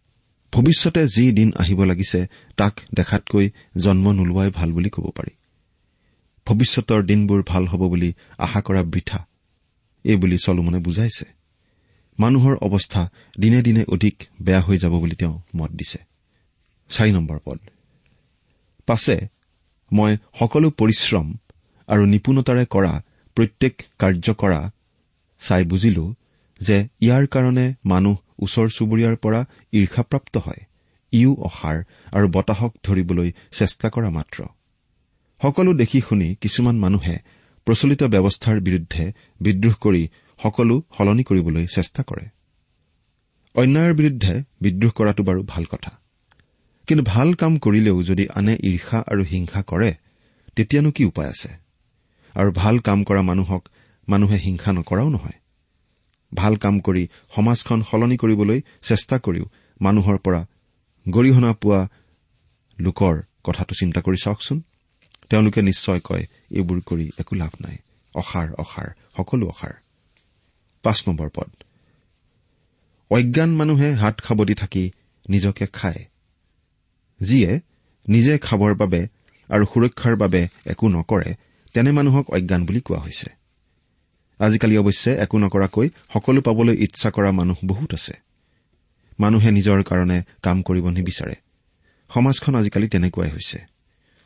ভৱিষ্যতে 0.52 1.08
যি 1.08 1.32
দিন 1.32 1.52
আহিব 1.56 1.84
লাগিছে 1.84 2.26
তাক 2.56 2.80
দেখাতকৈ 2.94 3.50
জন্ম 3.76 4.12
নোলোৱাই 4.12 4.50
ভাল 4.50 4.72
বুলি 4.72 4.90
ক'ব 4.90 5.10
পাৰি। 5.10 5.32
ভৱিষ্যতৰ 6.46 7.02
দিনবোৰ 7.02 7.42
ভাল 7.46 7.66
হ'ব 7.66 7.82
বুলি 7.88 8.12
আশা 8.38 8.60
কৰা 8.60 8.82
বৃথা। 8.82 9.26
এই 10.04 10.16
বুলি 10.16 10.38
চলোমনে 10.38 10.78
বুজাইছে। 10.78 11.24
মানুহৰ 12.18 12.54
অৱস্থা 12.56 13.10
দিনে 13.40 13.62
দিনে 13.62 13.84
অধিক 13.88 14.22
বেয়া 14.42 14.60
হৈ 14.60 14.78
যাব 14.78 14.92
বুলি 14.98 15.14
তেওঁ 15.14 15.40
মত 15.56 15.70
দিছে। 15.70 15.98
পাছে 18.86 19.16
মই 19.92 20.16
সকলো 20.38 20.70
পৰিশ্ৰম 20.70 21.26
আৰু 21.88 22.02
নিপুণতাৰে 22.06 22.64
কৰা 22.66 22.92
প্ৰত্যেক 23.36 23.74
কাৰ্য 23.98 24.32
কৰা 24.32 24.60
চাই 25.38 25.64
বুজিলো 25.64 26.14
যে 26.60 26.76
ইয়াৰ 27.00 27.26
কাৰণে 27.26 27.74
মানুহ 27.84 28.16
ওচৰ 28.38 28.66
চুবুৰীয়াৰ 28.70 29.16
পৰা 29.16 29.40
ঈৰ্ষাপ্ৰাপ্ত 29.72 30.36
হয় 30.36 30.62
ইও 31.12 31.32
অসাৰ 31.34 31.76
আৰু 32.12 32.26
বতাহক 32.28 32.72
ধৰিবলৈ 32.84 33.32
চেষ্টা 33.52 33.88
কৰা 33.88 34.10
মাত্ৰ। 34.10 34.38
সকলো 35.42 35.74
দেখি 35.74 36.00
শুনি 36.00 36.34
কিছুমান 36.34 36.76
মানুহে 36.78 37.16
প্ৰচলিত 37.66 38.02
ব্যৱস্থাৰ 38.02 38.60
বিৰুদ্ধে 38.60 39.12
বিদ্ৰোহ 39.40 39.74
কৰি 39.80 40.08
সকলো 40.42 40.82
সলনি 40.98 41.22
কৰিবলৈ 41.22 41.66
চেষ্টা 41.66 42.02
কৰে। 42.02 42.26
অন্যায়ৰ 43.54 43.94
বিৰুদ্ধে 43.94 44.34
বিদ্ৰোহ 44.60 44.92
কৰাটো 44.92 45.22
বাৰু 45.22 45.42
ভাল 45.42 45.64
কথা। 45.64 45.90
কিন্তু 46.86 47.04
ভাল 47.04 47.34
কাম 47.34 47.58
কৰিলেও 47.58 48.02
যদি 48.02 48.28
আনে 48.28 48.54
ঈৰ্ষা 48.56 48.98
আৰু 49.08 49.22
হিংসা 49.22 49.62
কৰে 49.62 49.94
তেতিয়ানো 50.56 50.90
কি 50.90 51.04
উপায় 51.04 51.28
আছে? 51.28 51.48
আৰু 52.34 52.52
ভাল 52.52 52.78
কাম 52.78 53.04
কৰা 53.04 53.22
মানুহক 53.22 53.68
মানুহে 54.08 54.36
হিংসা 54.36 54.72
নকৰাও 54.72 55.08
নহয়। 55.08 55.38
ভাল 56.34 56.56
কাম 56.56 56.80
কৰি 56.80 57.08
সমাজখন 57.34 57.82
সলনি 57.90 58.16
কৰিবলৈ 58.16 58.60
চেষ্টা 58.82 59.18
কৰিও 59.18 59.46
মানুহৰ 59.80 60.18
পৰা 60.18 60.46
গৰিহণা 61.08 61.52
পোৱা 61.52 61.88
লোকৰ 62.80 63.22
কথাটো 63.44 63.74
চিন্তা 63.74 64.00
কৰি 64.00 64.16
চাওকচোন। 64.24 64.62
তেওঁলোকে 65.30 65.62
নিশ্চয় 65.62 66.00
কয় 66.04 66.26
এইবোৰ 66.50 66.80
কৰি 66.80 67.10
একো 67.18 67.36
লাভ 67.36 67.50
নাই। 67.60 67.76
অসাৰ 68.14 68.48
অসাৰ 68.52 68.88
সকলো 69.16 69.46
অসাৰ। 69.48 69.74
পদ। 71.34 71.50
অজ্ঞান 73.10 73.50
মানুহে 73.56 73.92
হাত 73.92 74.20
সাৱটি 74.20 74.54
থাকি 74.54 74.90
নিজকে 75.28 75.66
খায়। 75.66 76.04
যিয়ে 77.28 77.50
নিজে 78.06 78.34
খাবৰ 78.38 78.72
বাবে 78.74 79.00
আৰু 79.50 79.64
সুৰক্ষাৰ 79.72 80.14
বাবে 80.16 80.40
একো 80.66 80.86
নকৰে 80.88 81.30
তেনে 81.74 81.90
মানুহক 81.92 82.26
অজ্ঞান 82.30 82.62
বুলি 82.66 82.80
কোৱা 82.80 83.00
হৈছে। 83.04 83.28
আজিকালি 84.40 84.74
অৱশ্যে 84.78 85.10
একো 85.14 85.36
নকৰাকৈ 85.38 85.86
সকলো 86.12 86.40
পাবলৈ 86.40 86.74
ইচ্ছা 86.76 87.08
কৰা 87.10 87.30
মানুহ 87.30 87.58
বহুত 87.64 87.90
আছে। 87.94 88.14
মানুহে 89.20 89.50
নিজৰ 89.50 89.78
কাৰণে 89.82 90.18
কাম 90.42 90.56
কৰিব 90.62 90.86
নিবিচাৰে। 90.88 91.34
সমাজখন 92.10 92.54
আজিকালি 92.54 92.86
তেনেকুৱাই 92.88 93.30
হৈছে। 93.30 93.58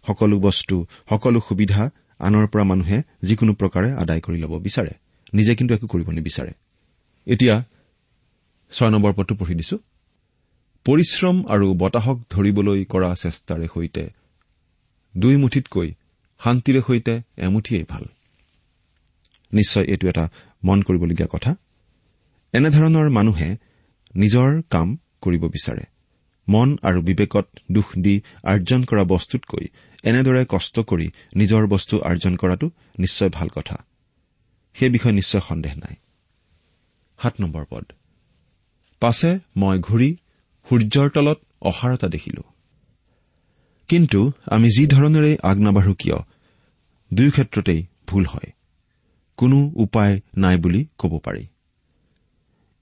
সকলো 0.07 0.37
বস্তু 0.41 0.77
সকলো 1.09 1.39
সুবিধা 1.49 1.83
আনৰ 2.21 2.45
পৰা 2.47 2.65
মানুহে 2.65 2.99
যিকোনো 3.23 3.53
প্ৰকাৰে 3.53 3.89
আদায় 3.93 4.21
কৰি 4.21 4.39
ল'ব 4.39 4.53
বিচাৰে। 4.59 4.93
নিজে 5.35 5.53
কিন্তু 5.55 5.73
একো 5.75 5.87
কৰিব 5.87 6.09
নিবিচাৰে। 6.11 6.53
এতিয়া 7.27 7.55
ছয় 8.73 8.91
নম্বৰ 8.91 9.13
পদটো 9.13 9.35
পঢ়ি 9.35 9.55
দিছো। 9.55 9.77
পৰিশ্ৰম 10.89 11.45
আৰু 11.49 11.75
বতাহক 11.75 12.19
ধৰিবলৈ 12.31 12.85
কৰা 12.85 13.15
চেষ্টাৰে 13.15 13.69
সৈতে 13.75 14.11
দুই 15.17 15.37
মুঠিতকৈ 15.37 15.95
শান্তিৰে 16.45 16.81
সৈতে 16.87 17.23
এমুঠিয়েই 17.37 17.85
ভাল। 17.89 18.05
নিশ্চয় 19.53 19.85
এইটো 19.85 20.09
এটা 20.09 20.29
মন 20.65 20.83
কৰিবলগীয়া 20.83 21.29
কথা। 21.33 21.57
এনেধৰণৰ 22.53 23.09
মানুহে 23.09 23.57
নিজৰ 24.17 24.63
কাম 24.71 24.99
কৰিব 25.21 25.45
বিচাৰে। 25.49 25.85
মন 26.49 26.79
আৰু 26.83 27.03
বিবেকত 27.03 27.47
দোষ 27.73 27.89
দি 27.97 28.23
আৰ্জন 28.45 28.85
কৰা 28.85 29.05
বস্তুতকৈ 29.05 29.65
এনেদৰে 30.03 30.45
কষ্ট 30.49 30.81
কৰি 30.81 31.11
নিজৰ 31.37 31.67
বস্তু 31.67 32.01
আৰ্জন 32.01 32.37
কৰাটো 32.37 32.71
নিশ্চয় 32.99 33.29
ভাল 33.29 33.49
কথা। 33.49 33.85
সেই 34.75 34.89
বিষয়ে 34.89 35.15
নিশ্চয় 35.15 35.41
সন্দেহ 35.41 35.75
নাই। 35.75 35.95
পাছে 39.01 39.39
মই 39.57 39.79
ঘূৰি 39.79 40.17
সূৰ্যৰ 40.69 41.09
তলত 41.09 41.39
অসাৰতা 41.61 42.09
দেখিলো। 42.09 42.43
কিন্তু 43.89 44.33
আমি 44.47 44.69
যি 44.69 44.87
ধৰণেৰে 44.87 45.37
আগ 45.43 45.59
নাবাঢ়ো 45.59 45.95
কিয়? 45.95 46.15
দুয়ো 47.15 47.31
ক্ষেত্ৰতেই 47.31 47.87
ভুল 48.07 48.25
হয়। 48.25 48.53
কোনো 49.37 49.71
উপায় 49.75 50.21
নাই 50.37 50.57
বুলি 50.57 50.87
ক'ব 50.99 51.19
পাৰি। 51.19 51.47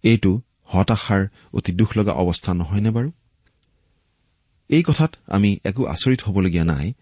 এইটো 0.03 0.41
হতাশাৰ 0.65 1.29
অতি 1.53 1.73
দুখ 1.73 1.99
লগা 1.99 2.13
অৱস্থা 2.13 2.55
নহয়নে 2.55 2.91
বাৰু? 2.91 3.11
এই 4.69 4.83
কথাত 4.83 5.17
আমি 5.27 5.59
একো 5.65 5.85
আচৰিত 5.85 6.23
হবলগীয়া 6.23 6.65
নাই 6.65 6.93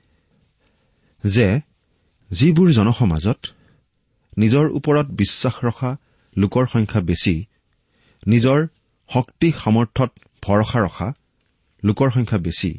যে 1.25 1.61
যিবোৰ 2.31 2.71
জনসমাজত 2.71 3.47
নিজৰ 4.39 4.71
ওপৰত 4.71 5.07
বিশ্বাস 5.07 5.65
ৰখা 5.65 5.97
লোকৰ 6.37 6.67
সংখ্যা 6.67 7.01
বেছি 7.01 7.45
নিজৰ 8.27 8.67
শক্তি 9.09 9.53
সামৰ্থত 9.53 10.11
ভৰসা 10.45 10.79
ৰখা 10.87 11.09
লোকৰ 11.83 12.09
সংখ্যা 12.17 12.39
বেছি 12.47 12.71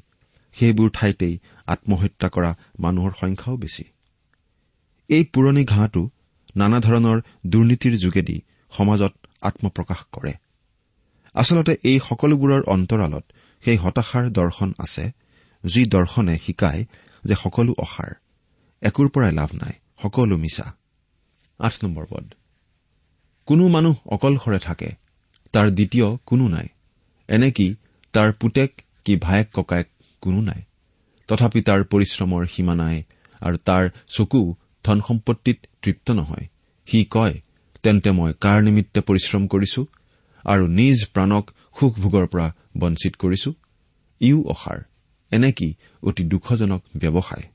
সেইবোৰ 0.55 0.89
ঠাইতেই 0.97 1.33
আত্মহত্যা 1.67 2.27
কৰা 2.35 2.51
মানুহৰ 2.79 3.13
সংখ্যাও 3.21 3.55
বেছি। 3.57 3.85
এই 5.09 5.23
পুৰণি 5.33 5.63
ঘাঁহটো 5.65 6.01
নানা 6.55 6.79
ধৰণৰ 6.79 7.17
দুৰ্নীতিৰ 7.45 7.95
যোগেদি 7.97 8.37
সমাজত 8.73 9.13
আত্মপ্ৰকাশ 9.41 9.99
কৰে। 10.11 10.33
আচলতে 11.35 11.73
এই 11.89 11.97
সকলোবোৰৰ 12.07 12.61
অন্তৰালত 12.75 13.25
সেই 13.63 13.77
হতাশাৰ 13.83 14.25
দৰ্শন 14.29 14.69
আছে 14.79 15.05
যি 15.63 15.81
দৰ্শনে 15.85 16.35
শিকায় 16.45 16.81
যে 17.23 17.35
সকলো 17.43 17.71
অসাৰ 17.85 18.11
একোৰ 18.81 19.07
পৰাই 19.13 19.33
লাভ 19.39 19.49
নাই 19.61 19.75
সকলো 20.01 20.35
মিছা। 20.43 20.67
কোনো 23.47 23.63
মানুহ 23.67 23.95
অকলশৰে 24.15 24.59
থাকে 24.59 24.89
তাৰ 25.53 25.67
দ্বিতীয় 25.77 26.07
কোনো 26.25 26.45
নাই। 26.47 26.67
এনে 27.29 27.49
কি 27.51 27.67
তাৰ 28.13 28.29
পুতেক 28.33 28.71
কি 29.05 29.13
ভায়েক 29.15 29.47
ককায়েক 29.53 29.89
কোনো 30.23 30.41
নাই? 30.41 30.61
তথাপি 31.29 31.61
তাৰ 31.61 31.81
পৰিশ্ৰমৰ 31.91 32.41
সীমা 32.53 32.75
নাই 32.75 32.97
আৰু 33.41 33.57
তাৰ 33.67 33.83
চকু 34.15 34.41
ধন 34.85 34.97
সম্পত্তিত 35.07 35.57
তৃপ্ত 35.81 36.07
নহয়। 36.11 36.45
সি 36.87 36.99
কয় 37.05 37.35
তেন্তে 37.83 38.09
মই 38.11 38.31
কাৰ 38.41 38.57
নিমিত্তে 38.63 38.99
পৰিশ্ৰম 39.01 39.43
কৰিছো 39.47 39.81
আৰু 40.45 40.63
নিজ 40.79 40.97
প্ৰাণক 41.13 41.45
সুখ 41.77 41.93
ভোগৰ 41.99 42.25
পৰা 42.27 42.47
বঞ্চিত 42.77 43.13
কৰিছো? 43.15 43.49
ইও 44.21 44.39
অসাৰ 44.53 44.79
এনে 45.31 45.51
কি 45.51 45.69
অতি 46.03 46.23
দুখজনক 46.23 46.81
ব্যৱসায়? 46.97 47.45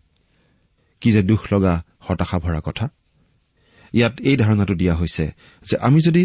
কি 1.01 1.09
যে 1.13 1.23
দুখ 1.23 1.41
লগা 1.53 1.75
হতাশা 2.01 2.39
ভৰা 2.39 2.61
কথা? 2.61 2.87
ইয়াত 3.93 4.15
এই 4.21 4.37
ধাৰণাটো 4.37 4.75
দিয়া 4.75 4.95
হৈছে 4.95 5.25
যে 5.63 5.77
আমি 5.87 6.01
যদি 6.07 6.23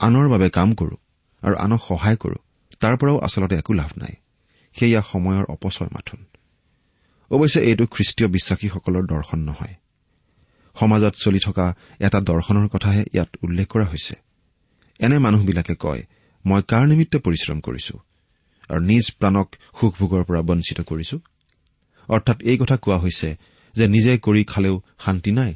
আনৰ 0.00 0.26
বাবে 0.28 0.48
কাম 0.50 0.68
কৰো 0.74 0.96
আৰু 1.42 1.56
আনক 1.56 1.80
সহায় 1.88 2.16
কৰো 2.16 2.34
তাৰ 2.80 2.96
পৰাও 2.96 3.18
আচলতে 3.18 3.54
একো 3.56 3.72
লাভ 3.72 3.90
নাই। 3.98 4.14
সেয়া 4.74 5.02
সময়ৰ 5.02 5.44
অপচয় 5.44 5.88
মাথোন। 5.92 6.24
অৱশ্যে 7.30 7.60
এইটো 7.60 7.86
খ্ৰীষ্টীয় 7.86 8.28
বিশ্বাসীসকলৰ 8.30 9.06
দৰ্শন 9.06 9.38
নহয়। 9.38 9.74
সমাজত 10.74 11.14
চলি 11.14 11.38
থকা 11.38 11.74
এটা 11.98 12.20
দৰ্শনৰ 12.20 12.68
কথাহে 12.68 13.04
ইয়াত 13.14 13.28
উল্লেখ 13.42 13.68
কৰা 13.68 13.84
হৈছে। 13.84 14.14
এনে 14.98 15.18
মানুহবিলাকে 15.18 15.74
কয় 15.74 16.02
মই 16.46 16.62
কাৰ 16.68 16.86
নিমিত্তে 16.86 17.18
পৰিশ্ৰম 17.18 17.60
কৰিছো? 17.60 17.98
আৰু 18.68 18.80
নিজ 18.80 19.12
প্ৰাণক 19.18 19.56
সুখ 19.80 19.94
ভোগৰ 19.98 20.24
পৰা 20.24 20.42
বঞ্চিত 20.42 20.80
কৰিছো? 20.80 21.18
অৰ্থাৎ 22.08 22.42
এই 22.42 22.58
কথা 22.58 22.76
কোৱা 22.76 22.98
হৈছে 22.98 23.36
যে 23.74 23.88
নিজে 23.88 24.18
কৰি 24.18 24.44
খালেও 24.44 24.82
শান্তি 24.98 25.32
নাই 25.32 25.54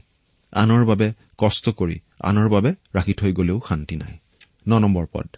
আনৰ 0.53 0.85
বাবে 0.85 1.13
কষ্ট 1.39 1.69
কৰি 1.69 1.99
আনৰ 2.21 2.49
বাবে 2.49 2.75
ৰাখি 2.95 3.13
থৈ 3.13 3.33
গলেও 3.33 3.61
শান্তি 3.69 3.97
নাই। 3.97 4.19
ন 4.69 4.79
নম্বৰ 4.79 5.07
পদ। 5.13 5.37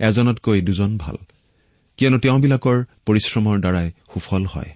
এজনতকৈ 0.00 0.60
দুজন 0.60 0.98
ভাল 0.98 1.16
কিয়নো 1.96 2.18
তেওঁবিলাকৰ 2.18 2.84
পৰিশ্ৰমৰ 3.06 3.60
দ্বাৰাই 3.60 3.90
সুফল 4.14 4.44
হয়। 4.44 4.70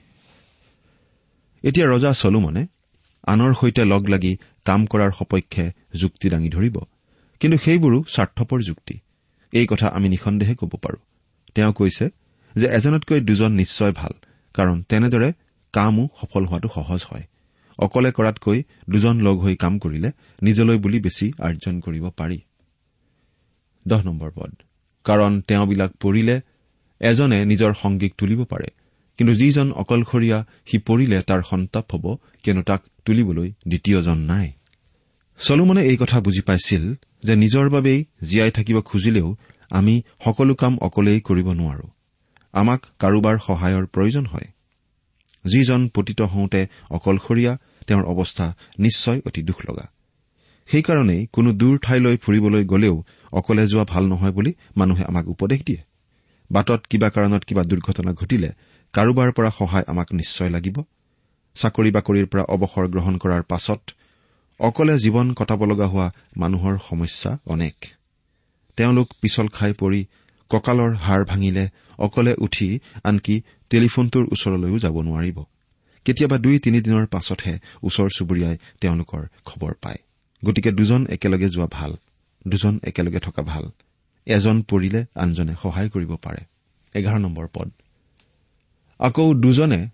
এতিয়া 1.63 1.87
ৰজা 1.87 2.13
চলোমনে 2.13 2.67
আনৰ 3.27 3.55
সৈতে 3.55 3.85
লগ 3.85 4.09
লাগি 4.09 4.37
কাম 4.65 4.87
কৰাৰ 4.87 5.11
সপক্ষে 5.11 5.73
যুক্তি 5.95 6.29
দাঙি 6.29 6.49
ধৰিব 6.49 6.77
কিন্তু 7.41 7.59
সেইবোৰো 7.59 8.05
স্বাৰ্থপৰ 8.09 8.61
যুক্তি। 8.63 8.99
এই 9.53 9.67
কথা 9.67 9.89
আমি 9.89 10.09
নিঃসন্দেহে 10.09 10.55
ক'ব 10.55 10.73
পাৰোঁ। 10.83 10.99
তেওঁ 11.55 11.73
কৈছে 11.73 12.11
যে 12.57 12.67
এজনতকৈ 12.67 13.21
দুজন 13.21 13.53
নিশ্চয় 13.53 13.93
ভাল 13.93 14.13
কাৰণ 14.55 14.83
তেনেদৰে 14.83 15.33
কামো 15.73 16.09
সফল 16.21 16.45
হোৱাটো 16.45 16.69
সহজ 16.75 17.07
হয়। 17.11 17.25
অকলে 17.79 18.11
কৰাতকৈ 18.13 18.63
দুজন 18.89 19.21
লগ 19.21 19.41
হৈ 19.41 19.57
কাম 19.57 19.79
কৰিলে 19.79 20.11
নিজলৈ 20.43 20.79
বুলি 20.79 21.01
বেছি 21.01 21.33
আৰ্জন 21.39 21.81
কৰিব 21.81 22.09
পাৰি। 22.09 22.39
কাৰণ 25.05 25.41
তেওঁবিলাক 25.41 25.93
পৰিলে 25.97 26.41
এজনে 27.01 27.45
নিজৰ 27.45 27.73
সংগীক 27.73 28.15
তুলিব 28.19 28.45
পাৰে। 28.45 28.69
কিন্তু 29.17 29.35
যিজন 29.35 29.73
অকলশৰীয়া 29.73 30.45
সি 30.67 30.79
পৰিলে 30.79 31.23
তাৰ 31.23 31.43
সন্তাপ 31.43 31.95
হ'ব 31.95 32.17
কিয়নো 32.43 32.63
তাক 32.63 32.83
তুলিবলৈ 33.05 33.53
দ্বিতীয়জন 33.69 34.19
নাই। 34.19 34.53
চলোমনে 35.39 35.83
এই 35.83 35.97
কথা 35.97 36.21
বুজি 36.21 36.41
পাইছিল 36.41 36.95
যে 37.23 37.37
নিজৰ 37.37 37.71
বাবেই 37.71 38.05
জীয়াই 38.23 38.51
থাকিব 38.51 38.81
খুজিলেও 38.81 39.37
আমি 39.71 40.03
সকলো 40.25 40.55
কাম 40.55 40.79
অকলেই 40.79 41.21
কৰিব 41.21 41.53
নোৱাৰো। 41.53 41.89
আমাক 42.53 42.87
কাৰোবাৰ 42.99 43.39
সহায়ৰ 43.47 43.87
প্ৰয়োজন 43.87 44.27
হয়। 44.27 44.49
যিজন 45.45 45.89
পতিত 45.89 46.21
হওঁতে 46.23 46.67
অকলশৰীয়া 46.91 47.59
তেওঁৰ 47.87 48.05
অৱস্থা 48.05 48.55
নিশ্চয় 48.79 49.21
অতি 49.27 49.43
দুখ 49.43 49.71
লগা 49.71 49.89
সেইকাৰণেই 50.71 51.27
কোনো 51.33 51.51
দূৰ 51.53 51.79
ঠাইলৈ 51.79 52.17
ফুৰিবলৈ 52.17 52.65
গলেও 52.65 52.97
অকলে 53.33 53.67
যোৱা 53.67 53.85
ভাল 53.85 54.05
নহয় 54.07 54.33
বুলি 54.33 54.53
মানুহে 54.77 55.05
আমাক 55.05 55.29
উপদেশ 55.29 55.61
দিয়ে। 55.63 55.83
বাটত 56.51 56.81
কিবা 56.91 57.09
কাৰণত 57.09 57.43
কিবা 57.45 57.63
দুৰ্ঘটনা 57.63 58.13
ঘটিলে 58.13 58.51
কাৰোবাৰ 58.95 59.33
পৰা 59.33 59.51
সহায় 59.51 59.85
আমাক 59.87 60.09
নিশ্চয় 60.13 60.51
লাগিব। 60.51 60.77
চাকৰি 61.57 61.91
বাকৰিৰ 61.91 62.27
পৰা 62.27 62.45
অৱসৰ 62.55 62.87
গ্ৰহণ 62.89 63.15
কৰাৰ 63.19 63.43
পাছত 63.43 63.81
অকলে 64.61 64.95
জীৱন 64.99 65.33
কটাব 65.33 65.65
লগা 65.65 65.87
হোৱা 65.87 66.13
মানুহৰ 66.37 66.75
সমস্যা 66.89 67.39
অনেক। 67.47 67.77
তেওঁলোক 68.77 69.09
পিছল 69.21 69.47
খাই 69.49 69.73
পৰি 69.73 70.01
কঁকালৰ 70.51 70.93
হাড় 70.95 71.25
ভাঙিলে 71.25 71.65
অকলে 71.99 72.35
উঠি 72.39 72.69
আনকি 73.05 73.43
টেলিফোনটোৰ 73.71 74.25
ওচৰলৈও 74.33 74.79
যাব 74.79 74.97
নোৱাৰিব। 75.01 75.39
কেতিয়াবা 76.07 76.39
দুই 76.39 76.59
তিনিদিনৰ 76.59 77.07
পাছতহে 77.07 77.55
ওচৰ 77.83 78.09
চুবুৰীয়াই 78.17 78.57
তেওঁলোকৰ 78.81 79.23
খবৰ 79.45 79.75
পায়। 79.83 80.01
গতিকে 80.45 80.71
দুজন 80.73 81.07
একেলগে 81.07 81.49
যোৱা 81.49 81.69
ভাল 81.71 81.97
দুজন 82.47 82.81
একেলগে 82.83 83.19
থকা 83.19 83.43
ভাল। 83.43 83.71
এজন 84.27 84.63
পৰিলে 84.63 85.07
আনজনে 85.15 85.55
সহায় 85.63 85.89
কৰিব 85.89 86.13
পাৰে। 86.17 86.43
এঘাৰ 86.95 87.19
নম্বৰ 87.19 87.47
পদ। 87.53 87.69
আকৌ 89.01 89.35
দুজনে 89.35 89.89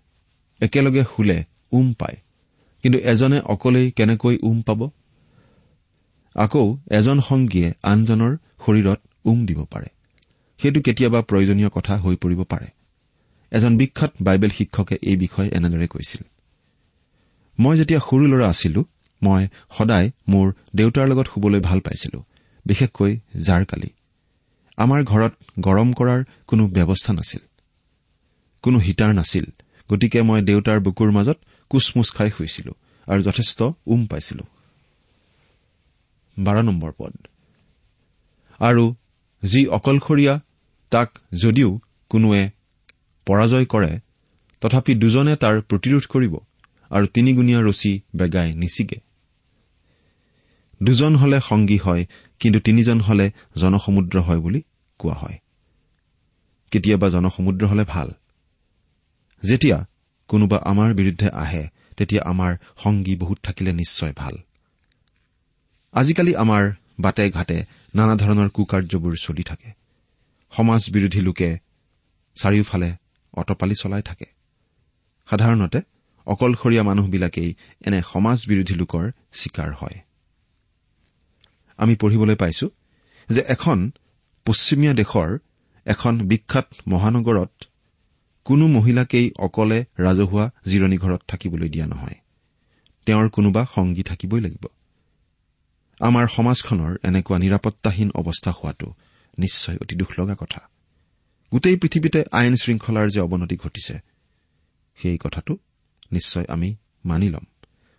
একেলগে 0.61 1.03
শুলে 1.03 1.43
উম 1.71 1.93
পায়। 1.93 2.17
কিন্তু 2.83 2.99
এজনে 2.99 3.41
অকলেই 3.41 3.91
কেনেকৈ 3.91 4.37
উম 4.43 4.61
পাব? 4.61 4.89
আকৌ 6.35 6.77
এজন 6.91 7.19
সংগীয়ে 7.19 7.73
আনজনৰ 7.83 8.37
শৰীৰত 8.65 8.99
উম 9.25 9.45
দিব 9.45 9.65
পাৰে। 9.65 9.87
সেইটো 10.59 10.81
কেতিয়াবা 10.81 11.19
প্ৰয়োজনীয় 11.21 11.69
কথা 11.69 11.97
হৈ 11.97 12.15
পৰিব 12.15 12.43
পাৰে। 12.43 12.67
এজন 13.51 13.77
বিখ্যাত 13.77 14.11
বাইবেল 14.21 14.49
শিক্ষকে 14.49 14.95
এই 15.01 15.15
বিষয়ে 15.15 15.49
এনেদৰে 15.49 15.87
কৈছিল। 15.87 16.21
মই 17.59 17.77
যেতিয়া 17.77 17.99
সৰু 17.99 18.25
ল'ৰা 18.27 18.47
আছিলো 18.49 18.83
মই 19.21 19.47
সদায় 19.77 20.11
মোৰ 20.29 20.53
দেউতাৰ 20.75 21.07
লগত 21.07 21.27
শুবলৈ 21.33 21.59
ভাল 21.59 21.79
পাইছিলো 21.79 22.19
বিশেষকৈ 22.65 23.19
জাৰ 23.37 23.65
কালি। 23.65 23.89
আমাৰ 24.77 25.03
ঘৰত 25.03 25.33
গৰম 25.59 25.93
কৰাৰ 25.93 26.23
কোনো 26.47 26.67
ব্যৱস্থা 26.67 27.13
নাছিল 27.13 27.39
কোনো 28.63 28.77
হিটাৰ 28.77 29.13
নাছিল 29.13 29.45
গতিকে 29.89 30.21
মই 30.21 30.41
দেউতাৰ 30.41 30.79
বুকুৰ 30.79 31.11
মাজত 31.11 31.37
কোচমোচ 31.71 32.11
খাই 32.11 32.29
শুইছিলো 32.29 32.73
আৰু 33.07 33.21
যথেষ্ট 33.21 33.59
উম 33.87 34.05
পাইছিলো। 34.05 34.43
আৰু 38.59 38.95
যি 39.43 39.61
অকলশৰীয়া 39.67 40.39
তাক 40.91 41.09
যদিও 41.33 41.79
কোনোৱে 42.09 42.49
পৰাজয় 43.27 43.65
কৰে 43.65 43.99
তথাপি 44.61 44.93
দুজনে 44.95 45.35
তাৰ 45.35 45.61
প্ৰতিৰোধ 45.61 46.05
কৰিব 46.07 46.33
আৰু 46.89 47.05
তিনিগুণীয়া 47.07 47.61
ৰছী 47.61 47.91
বেগাই 48.15 48.53
নিচিগে 48.53 49.06
দুজন 50.83 51.15
হলে 51.15 51.41
সংগী 51.41 51.77
হয় 51.77 52.05
কিন্তু 52.39 52.59
তিনিজন 52.59 52.99
হলে 52.99 53.31
জনসমুদ্ৰ 53.57 54.19
হয় 54.19 54.39
বুলি 54.39 54.61
কোৱা 54.97 55.13
হয়। 55.13 55.37
কেতিয়াবা 56.71 57.09
জনসমুদ্ৰ 57.09 57.65
হলে 57.65 57.83
ভাল। 57.83 58.11
যেতিয়া 59.43 59.85
কোনোবা 60.27 60.57
আমাৰ 60.57 60.93
বিৰুদ্ধে 60.93 61.29
আহে 61.29 61.67
তেতিয়া 61.97 62.21
আমাৰ 62.25 62.57
সংগী 62.77 63.15
বহুত 63.15 63.39
থাকিলে 63.43 63.73
নিশ্চয় 63.73 64.13
ভাল। 64.15 64.37
আজিকালি 65.91 66.35
আমাৰ 66.35 66.71
বাটে 66.99 67.29
ঘাটে 67.29 67.65
নানা 67.95 68.15
ধৰণৰ 68.15 68.49
কুকাৰ্যবোৰ 68.49 69.15
চলি 69.21 69.43
থাকে। 69.43 69.71
সমাজ 70.51 70.89
বিৰোধী 70.89 71.21
লোকে 71.21 71.57
চাৰিওফালে 72.35 72.95
অটপালি 73.33 73.75
চলাই 73.81 74.01
থাকে। 74.01 74.25
সাধাৰণতে 75.29 75.81
অকলশৰীয়া 76.25 76.83
মানুহবিলাকেই 76.83 77.55
এনে 77.81 78.01
সমাজ 78.13 78.45
বিৰোধী 78.47 78.73
লোকৰ 78.73 79.11
চিকাৰ 79.33 79.73
হয়। 79.73 80.06
আমি 81.77 81.95
পঢ়িবলৈ 81.95 82.35
পাইছো 82.35 82.69
যে 83.29 83.41
এখন 83.47 83.91
পশ্চিমীয়া 84.45 84.93
দেশৰ 84.93 85.37
এখন 85.85 86.27
বিখ্যাত 86.27 86.67
মহানগৰত 86.87 87.63
কোনো 88.45 88.67
মহিলাকেই 88.67 89.31
অকলে 89.39 89.85
ৰাজহুৱা 89.99 90.51
জিৰণি 90.65 90.97
ঘৰত 90.97 91.21
থাকিবলৈ 91.27 91.69
দিয়া 91.69 91.87
নহয়। 91.87 92.15
তেওঁৰ 93.05 93.29
কোনোবা 93.29 93.65
সংগী 93.75 94.03
থাকিবই 94.03 94.41
লাগিব। 94.41 94.65
আমাৰ 95.99 96.27
সমাজখনৰ 96.27 96.97
এনেকুৱা 97.03 97.37
নিৰাপত্তাহীন 97.39 98.11
অৱস্থা 98.15 98.51
হোৱাটো 98.51 98.93
নিশ্চয় 99.37 99.77
অতি 99.81 99.95
দুখ 99.95 100.19
লগা 100.19 100.35
কথা। 100.39 100.61
গোটেই 101.51 101.75
পৃথিৱীতে 101.75 102.23
আইন 102.31 102.55
শৃংখলাৰ 102.55 103.09
যে 103.09 103.21
অৱনতি 103.21 103.55
ঘটিছে 103.57 103.99
সেই 104.97 105.17
কথাটো 105.17 105.57
নিশ্চয় 106.11 106.45
আমি 106.47 106.75
মানি 107.05 107.29
ল'ম। 107.29 107.45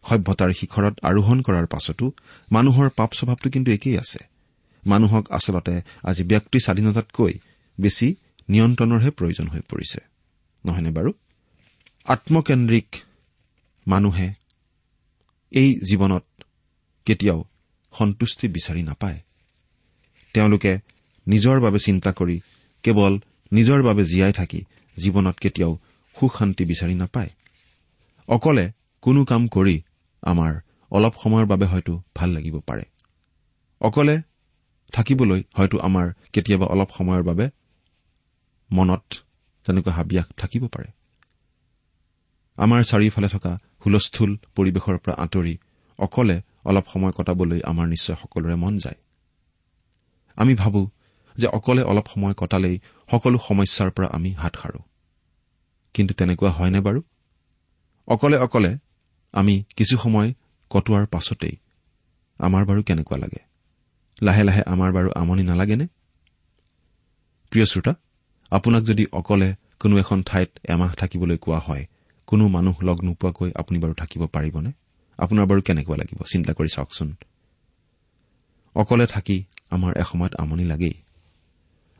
সভ্যতাৰ 0.04 0.50
শিখৰত 0.52 0.94
আৰোহণ 1.04 1.42
কৰাৰ 1.42 1.66
পাছতো 1.66 2.12
মানুহৰ 2.52 2.88
পাপ 2.96 3.12
স্বভাৱটো 3.12 3.50
কিন্তু 3.50 3.72
একেই 3.72 3.98
আছে। 3.98 4.18
মানুহক 4.86 5.32
আচলতে 5.32 5.82
আজি 6.02 6.22
ব্যক্তি 6.24 6.58
স্বাধীনতাতকৈ 6.60 7.32
বেছি 7.80 8.14
নিয়ন্ত্ৰণৰহে 8.48 9.10
প্ৰয়োজন 9.10 9.48
হৈ 9.48 9.60
পৰিছে। 9.60 10.00
নহয়নে 10.64 10.90
বাৰু? 10.90 11.12
আত্মকেন্দ্ৰিক 12.04 12.96
মানুহে 13.86 14.32
এই 15.50 15.80
জীৱনত 15.80 16.24
কেতিয়াও 17.04 17.44
সন্তুষ্টি 17.92 18.48
বিচাৰি 18.48 18.82
নাপায়। 18.82 19.20
তেওঁলোকে 20.32 20.78
নিজৰ 21.26 21.60
বাবে 21.60 21.78
চিন্তা 21.78 22.12
কৰি 22.12 22.40
কেৱল 22.82 23.18
নিজৰ 23.52 23.82
বাবে 23.82 24.04
জীয়াই 24.04 24.32
থাকি 24.32 24.64
জীৱনত 24.96 25.36
কেতিয়াও 25.38 25.78
সুখ 26.20 26.38
শান্তি 26.38 26.64
বিচাৰি 26.64 26.94
নাপায়। 26.94 27.30
অকলে 28.28 28.72
কোনো 29.00 29.24
কাম 29.24 29.48
কৰি 29.48 29.82
আমাৰ 30.22 30.60
অলপ 30.90 31.14
সময়ৰ 31.22 31.46
বাবে 31.46 31.66
হয়তো 31.66 32.02
ভাল 32.14 32.28
লাগিব 32.30 32.60
পাৰে। 32.60 32.84
অকলে 33.80 34.22
থাকিবলৈ 34.92 35.42
হয়তো 35.54 35.78
আমাৰ 35.78 36.12
কেতিয়াবা 36.32 36.66
অলপ 36.66 36.88
সময়ৰ 36.90 37.22
বাবে 37.22 37.50
মনত 38.72 39.04
তেনেকুৱা 39.66 39.92
হাবিয়াস 39.92 40.26
থাকিব 40.36 40.66
পাৰে। 40.66 40.88
আমাৰ 42.56 42.84
চাৰিওফালে 42.84 43.28
থকা 43.28 43.58
হুলস্থুল 43.86 44.36
পৰিৱেশৰ 44.56 44.98
পৰা 44.98 45.14
আঁতৰি 45.14 45.58
অকলে 45.98 46.42
অলপ 46.64 46.84
সময় 46.92 47.12
কটাবলৈ 47.12 47.60
আমাৰ 47.64 47.86
নিশ্চয় 47.88 48.16
সকলোৰে 48.16 48.54
মন 48.54 48.76
যায়। 48.76 48.96
আমি 50.36 50.54
ভাবো 50.54 50.90
যে 51.36 51.46
অকলে 51.46 51.82
অলপ 51.82 52.06
সময় 52.14 52.34
কটালেই 52.34 52.80
সকলো 53.10 53.38
সমস্যাৰ 53.38 53.90
পৰা 53.90 54.06
আমি 54.06 54.32
হাত 54.32 54.56
সাৰো। 54.62 54.80
কিন্তু 55.94 56.14
তেনেকুৱা 56.14 56.50
হয়নে 56.50 56.80
বাৰু? 56.80 57.02
অকলে 58.06 58.38
অকলে 58.38 58.78
আমি 59.32 59.64
কিছু 59.76 59.96
সময় 59.96 60.34
কটোৱাৰ 60.70 61.06
পাছতেই 61.06 61.56
আমাৰ 62.40 62.64
বাৰু 62.64 62.82
কেনেকুৱা 62.82 63.18
লাগে? 63.18 63.40
লাহে 64.22 64.42
লাহে 64.44 64.62
আমাৰ 64.62 64.92
বাৰু 64.92 65.08
আমনি 65.14 65.42
নালাগেনে? 65.42 65.86
প্ৰিয় 67.52 67.66
শ্ৰোতা 67.66 67.94
আপোনাক 68.50 68.82
যদি 68.84 69.06
অকলে 69.12 69.56
কোনো 69.80 69.98
এখন 69.98 70.22
ঠাইত 70.22 70.50
এমাহ 70.68 70.94
থাকিবলৈ 70.94 71.36
কোৱা 71.36 71.58
হয় 71.58 71.86
কোনো 72.26 72.48
মানুহ 72.48 72.76
লগ 72.82 72.98
নোপোৱাকৈ 73.04 73.50
আপুনি 73.54 73.78
বাৰু 73.78 73.94
থাকিব 73.94 74.22
পাৰিবনে? 74.26 74.70
আপোনাৰ 75.18 75.46
বাৰু 75.46 75.60
কেনেকুৱা 75.62 75.96
লাগিব? 75.96 76.18
চিন্তা 76.22 76.52
কৰি 76.52 76.68
চাওকচোন। 76.68 77.08
অকলে 78.74 79.06
থাকি 79.06 79.44
আমাৰ 79.70 79.92
এসময়ত 79.98 80.34
আমনি 80.34 80.64
লাগেই। 80.64 80.94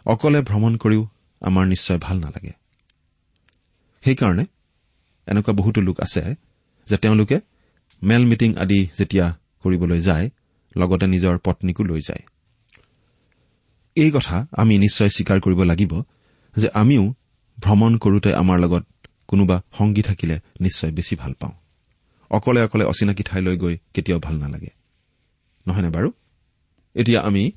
অকলে 0.06 0.40
ভ্ৰমণ 0.40 0.76
কৰিও 0.76 1.02
আমাৰ 1.40 1.66
নিশ্চয় 1.66 1.98
ভাল 1.98 2.16
নালাগে। 2.20 2.52
সেইকাৰণে 4.04 4.44
এনেকুৱা 5.26 5.52
বহুতো 5.52 5.80
লোক 5.80 6.00
আছে 6.00 6.47
যে 6.88 6.96
তেওঁলোকে 6.96 7.40
মেল 8.02 8.24
মিটিং 8.24 8.56
আদি 8.56 8.88
যেতিয়া 8.98 9.36
কৰিবলৈ 9.62 10.00
যায় 10.00 10.30
লগতে 10.76 11.06
নিজৰ 11.06 11.38
পত্নীকো 11.38 11.82
লৈ 11.84 12.00
যায়। 12.00 12.22
এই 13.96 14.10
কথা 14.10 14.46
আমি 14.52 14.78
নিশ্চয় 14.78 15.08
স্বীকাৰ 15.08 15.40
কৰিব 15.40 15.62
লাগিব 15.62 16.02
যে 16.56 16.68
আমিও 16.74 17.14
ভ্ৰমণ 17.58 17.98
কৰোতে 17.98 18.34
আমাৰ 18.34 18.58
লগত 18.58 18.84
কোনোবা 19.28 19.62
সংগী 19.78 20.02
থাকিলে 20.02 20.40
নিশ্চয় 20.60 20.92
বেছি 20.92 21.16
ভাল 21.16 21.32
পাওঁ। 21.32 21.52
অকলে 22.30 22.62
অকলে 22.62 22.84
অচিনাকি 22.84 23.22
ঠাইলৈ 23.22 23.56
গৈ 23.56 23.78
কেতিয়াও 23.94 24.20
ভাল 24.20 24.38
নালাগে। 24.38 24.70
নহয়নে 25.66 25.90
বাৰু? 25.90 26.12
এতিয়া 26.94 27.20
আমি 27.20 27.52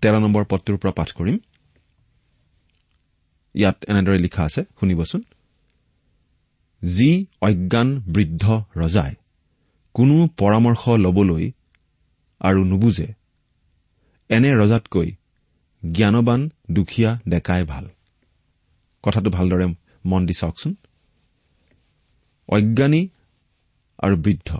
তেৰ 0.00 0.20
নম্বৰ 0.20 0.44
পদটোৰ 0.44 0.76
পৰা 0.76 0.92
পাঠ 0.92 1.12
কৰিম। 1.12 1.38
ইয়াত 3.54 3.84
এনেদৰে 3.88 4.18
লিখা 4.18 4.42
আছে 4.44 4.62
শুনিবচোন। 4.80 5.22
যি 6.84 7.26
অজ্ঞান 7.40 8.00
বৃদ্ধ 8.00 8.64
ৰজাই 8.76 9.14
কোনো 9.94 10.28
পৰামৰ্শ 10.38 10.88
ল'বলৈ 10.88 11.52
আৰু 12.40 12.64
নুবুজে 12.64 13.14
এনে 14.28 14.54
ৰজাতকৈ 14.54 15.12
জ্ঞানবান 15.92 16.50
দুখীয়া 16.70 17.20
ডেকাই 17.28 17.64
ভাল। 17.64 17.88
কথাটো 19.02 19.30
ভালদৰে 19.30 19.74
মন 20.04 20.26
দি 20.26 20.32
চাওকচোন। 20.32 20.74
অজ্ঞানী 22.48 23.08
আৰু 23.98 24.16
বৃদ্ধ। 24.16 24.58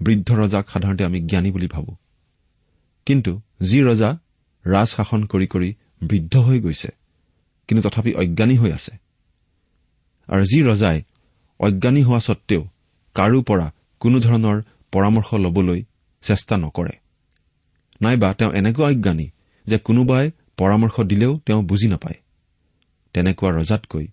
বৃদ্ধ 0.00 0.32
ৰজাক 0.32 0.70
সাধাৰণতে 0.70 1.04
আমি 1.04 1.20
জ্ঞানী 1.20 1.50
বুলি 1.50 1.66
ভাবো। 1.66 1.96
কিন্তু 3.06 3.40
যি 3.62 3.82
ৰজা 3.82 4.18
ৰাজ 4.66 4.86
শাসন 4.86 5.24
কৰি 5.24 5.46
কৰি 5.46 5.74
বৃদ্ধ 6.02 6.36
হৈ 6.36 6.60
গৈছে 6.60 6.88
কিন্তু 7.68 7.88
তথাপি 7.88 8.14
অজ্ঞানী 8.14 8.56
হৈ 8.56 8.72
আছে। 8.72 8.96
আৰু 10.28 10.44
যি 10.44 10.62
ৰজাই 10.62 11.02
অজ্ঞানী 11.60 12.02
হোৱা 12.02 12.20
সত্বেও 12.20 12.62
কাৰো 13.16 13.38
পৰা 13.42 13.66
কোনো 14.00 14.16
ধৰণৰ 14.20 14.58
পৰামৰ্শ 14.92 15.28
ল'বলৈ 15.34 15.80
চেষ্টা 16.22 16.54
নকৰে। 16.56 16.94
নাইবা 18.00 18.28
তেওঁ 18.34 18.52
এনেকুৱা 18.52 18.86
অজ্ঞানী 18.88 19.26
যে 19.66 19.76
কোনোবাই 19.78 20.30
পৰামৰ্শ 20.56 20.96
দিলেও 21.00 21.32
তেওঁ 21.46 21.62
বুজি 21.62 21.88
নাপায়। 21.88 22.18
তেনেকুৱা 23.14 23.50
ৰজাতকৈ 23.50 24.06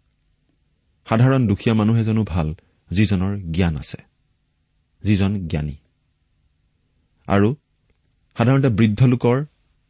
সাধাৰণ 1.08 1.42
দুখীয়া 1.48 1.74
মানুহ 1.76 1.96
এজনো 1.98 2.24
ভাল 2.24 2.48
যিজনৰ 2.92 3.34
জ্ঞান 3.52 3.74
আছে 3.78 4.00
যিজন 5.04 5.32
জ্ঞানী। 5.48 5.76
আৰু 7.28 7.50
সাধাৰণতে 8.38 8.70
বৃদ্ধ 8.70 9.00
লোকৰ 9.04 9.38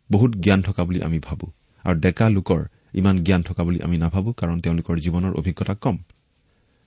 বহুত 0.09 0.31
জ্ঞান 0.35 0.61
থকা 0.61 0.81
বুলি 0.83 0.99
আমি 1.01 1.19
ভাবো। 1.19 1.45
আৰু 1.85 1.97
ডেকা 1.99 2.25
লোকৰ 2.29 2.61
ইমান 2.93 3.15
জ্ঞান 3.23 3.41
থকা 3.43 3.61
বুলি 3.63 3.79
আমি 3.81 3.97
নাভাবো 3.97 4.29
কাৰণ 4.39 4.57
তেওঁলোকৰ 4.61 4.95
জীৱনৰ 5.05 5.33
অভিজ্ঞতা 5.39 5.75
কম। 5.75 5.97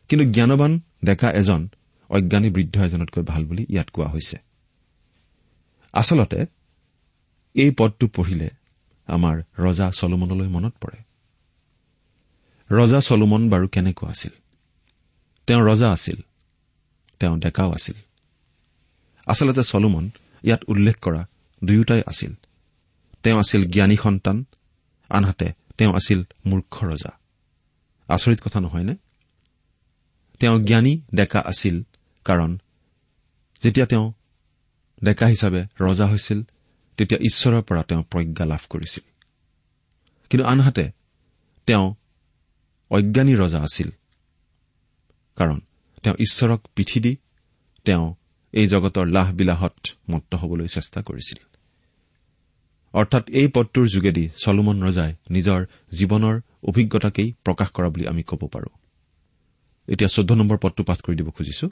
কিন্তু 0.09 0.33
জ্ঞানবান 0.33 0.81
ডেকা 1.05 1.31
এজন 1.31 1.69
অজ্ঞানী 2.09 2.51
বৃদ্ধ 2.51 2.77
এজনতকৈ 2.79 3.23
ভাল 3.23 3.45
বুলি 3.45 3.66
ইয়াত 3.69 3.90
কোৱা 3.90 4.09
হৈছে। 4.09 4.37
আচলতে 5.92 6.47
এই 7.55 7.71
পদটো 7.79 8.09
পঢ়িলে 8.09 8.51
আমাৰ 9.07 9.42
ৰজা 9.59 9.90
চলোমনলৈ 9.90 10.49
মনত 10.49 10.75
পৰে। 10.81 10.99
ৰজা 12.71 13.01
চলোমন 13.01 13.51
বাৰু 13.51 13.69
কেনেকুৱা 13.69 14.11
আছিল? 14.11 14.31
তেওঁ 15.47 15.61
ৰজা 15.61 15.92
আছিল 15.92 16.16
তেওঁ 17.21 17.38
ডেকাও 17.38 17.73
আছিল। 17.73 17.95
আচলতে 19.27 19.62
চলোমন 19.62 20.11
ইয়াত 20.42 20.64
উল্লেখ 20.69 20.97
কৰা 20.99 21.27
দুয়োটাই 21.64 22.03
আছিল। 22.07 22.35
তেওঁ 23.23 23.38
আছিল 23.38 23.71
জ্ঞানী 23.71 23.97
সন্তান 23.97 24.45
আনহাতে 25.09 25.53
তেওঁ 25.79 25.95
আছিল 25.95 26.25
মূৰ্খ 26.47 26.85
ৰজা। 26.85 27.19
আচৰিত 28.09 28.40
কথা 28.40 28.61
নহয়নে? 28.61 28.97
তেওঁ 30.40 30.62
জ্ঞানী 30.62 31.01
ডেকা 31.14 31.40
আছিল। 31.40 31.83
কাৰণ 32.25 32.59
যেতিয়া 33.62 33.87
তেওঁ 33.87 34.12
ডেকা 35.05 35.27
হিচাপে 35.27 35.64
ৰজা 35.81 36.07
হৈছিল 36.07 36.42
তেতিয়া 36.96 37.20
ঈশ্বৰৰ 37.20 37.62
পৰা 37.62 37.83
তেওঁ 37.83 38.03
প্ৰজ্ঞা 38.03 38.44
লাভ 38.44 38.62
কৰিছিল। 38.70 39.05
কিন্তু 40.31 40.46
আনহাতে 40.46 40.90
তেওঁ 41.66 41.94
অজ্ঞানী 42.90 43.35
ৰজা 43.35 43.61
আছিল। 43.62 43.90
কাৰণ 45.37 45.61
তেওঁ 46.03 46.16
ঈশ্বৰক 46.18 46.61
পিঠি 46.75 47.01
দি 47.01 47.16
তেওঁ 47.85 48.14
এই 48.53 48.68
জগতৰ 48.68 49.07
লাহ 49.07 49.33
বিলাহত 49.33 49.77
মত্ত 50.11 50.35
হবলৈ 50.35 50.66
চেষ্টা 50.66 51.03
কৰিছিল। 51.03 51.38
অৰ্থাৎ 52.92 53.31
এই 53.31 53.49
পদটোৰ 53.49 53.87
যোগেদি 53.87 54.29
চলোমন 54.37 54.83
ৰজাই 54.83 55.14
নিজৰ 55.31 55.66
জীৱনৰ 55.92 56.40
অভিজ্ঞতাকেই 56.62 57.35
প্ৰকাশ 57.44 57.68
কৰা 57.70 57.88
বুলি 57.88 58.07
আমি 58.07 58.22
ক'ব 58.22 58.46
পাৰোঁ। 58.46 58.86
এতিয়া 59.88 60.09
চৈধ্য 60.09 60.35
নম্বৰ 60.35 60.59
পদটো 60.59 60.83
পাঠ 60.85 60.99
কৰি 61.01 61.16
দিব 61.16 61.31
খুজিছো। 61.31 61.66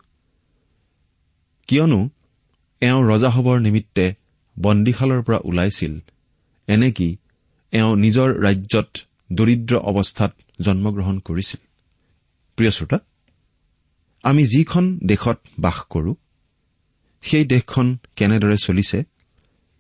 কিয়নো 1.67 2.01
এওঁ 2.81 3.01
ৰজা 3.09 3.31
হবৰ 3.31 3.61
নিমিত্তে 3.61 4.15
বন্দীশালৰ 4.59 5.23
পৰা 5.23 5.39
ওলাইছিল 5.45 5.99
এনেকি 6.67 7.17
এওঁ 7.73 7.97
নিজৰ 7.97 8.29
ৰাজ্যত 8.41 8.91
দৰিদ্ৰ 9.33 9.75
অৱস্থাত 9.77 10.33
জন্মগ্ৰহণ 10.61 11.19
কৰিছিল। 11.19 11.61
প্ৰিয় 12.57 12.71
শ্ৰোতা 12.71 12.99
আমি 14.23 14.47
যিখন 14.47 14.85
দেশত 15.07 15.39
বাস 15.59 15.79
কৰো 15.91 16.15
সেই 17.23 17.45
দেশখন 17.45 17.99
কেনেদৰে 18.17 18.57
চলিছে 18.57 19.05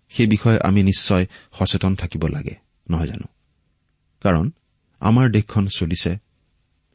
সেই 0.08 0.26
বিষয়ে 0.26 0.58
আমি 0.64 0.82
নিশ্চয় 0.82 1.26
সচেতন 1.52 1.94
থাকিব 1.94 2.26
লাগে 2.26 2.54
নহয় 2.90 3.06
জানো? 3.06 3.26
কাৰণ 4.22 4.50
আমাৰ 5.00 5.30
দেশখন 5.30 5.66
চলিছে 5.66 6.18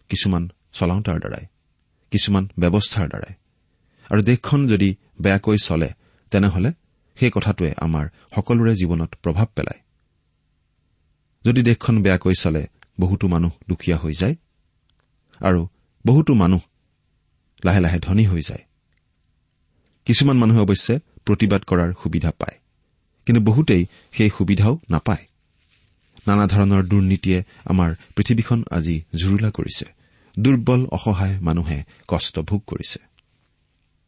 কিছুমান 0.10 0.50
চলাওঁতাৰ 0.74 1.20
দ্বাৰাই 1.20 1.46
কিছুমান 2.12 2.44
ব্যৱস্থাৰ 2.60 3.08
দ্বাৰাই। 3.08 3.34
আৰু 4.10 4.22
দেশখন 4.22 4.68
যদি 4.68 4.96
বেয়াকৈ 5.22 5.58
চলে 5.58 5.90
তেনেহলে 6.32 6.72
সেই 7.18 7.32
কথাটোৱে 7.34 7.72
আমাৰ 7.78 8.06
সকলোৰে 8.36 8.74
জীৱনত 8.76 9.12
প্ৰভাৱ 9.24 9.48
পেলায়। 9.56 9.82
যদি 11.46 11.62
দেশখন 11.64 12.02
বেয়াকৈ 12.02 12.34
চলে 12.40 12.68
বহুতো 13.00 13.28
মানুহ 13.28 13.52
দুখীয়া 13.70 13.98
হৈ 13.98 14.14
যায় 14.14 14.36
আৰু 15.42 15.68
বহুতো 16.06 16.34
মানুহ 16.34 16.62
লাহে 17.66 17.80
লাহে 17.80 18.00
ধনী 18.00 18.26
হৈ 18.26 18.42
যায়। 18.42 18.64
কিছুমান 20.06 20.38
মানুহে 20.38 20.60
অৱশ্যে 20.60 21.00
প্ৰতিবাদ 21.26 21.62
কৰাৰ 21.64 21.94
সুবিধা 22.04 22.32
পায় 22.32 22.58
কিন্তু 23.26 23.42
বহুতেই 23.42 23.86
সেই 24.12 24.30
সুবিধাও 24.30 24.80
নাপায়। 24.90 25.26
নানা 26.28 26.48
ধৰণৰ 26.48 26.84
দুৰ্নীতিয়ে 26.84 27.44
আমাৰ 27.66 27.96
পৃথিৱীখন 28.16 28.64
আজি 28.72 29.04
জুৰুলা 29.16 29.52
কৰিছে। 29.52 29.99
দুৰ্বল 30.40 30.86
অসহায় 30.86 31.40
মানুহে 31.40 31.84
কষ্ট 32.08 32.40
ভোগ 32.40 32.62
কৰিছে। 32.68 33.00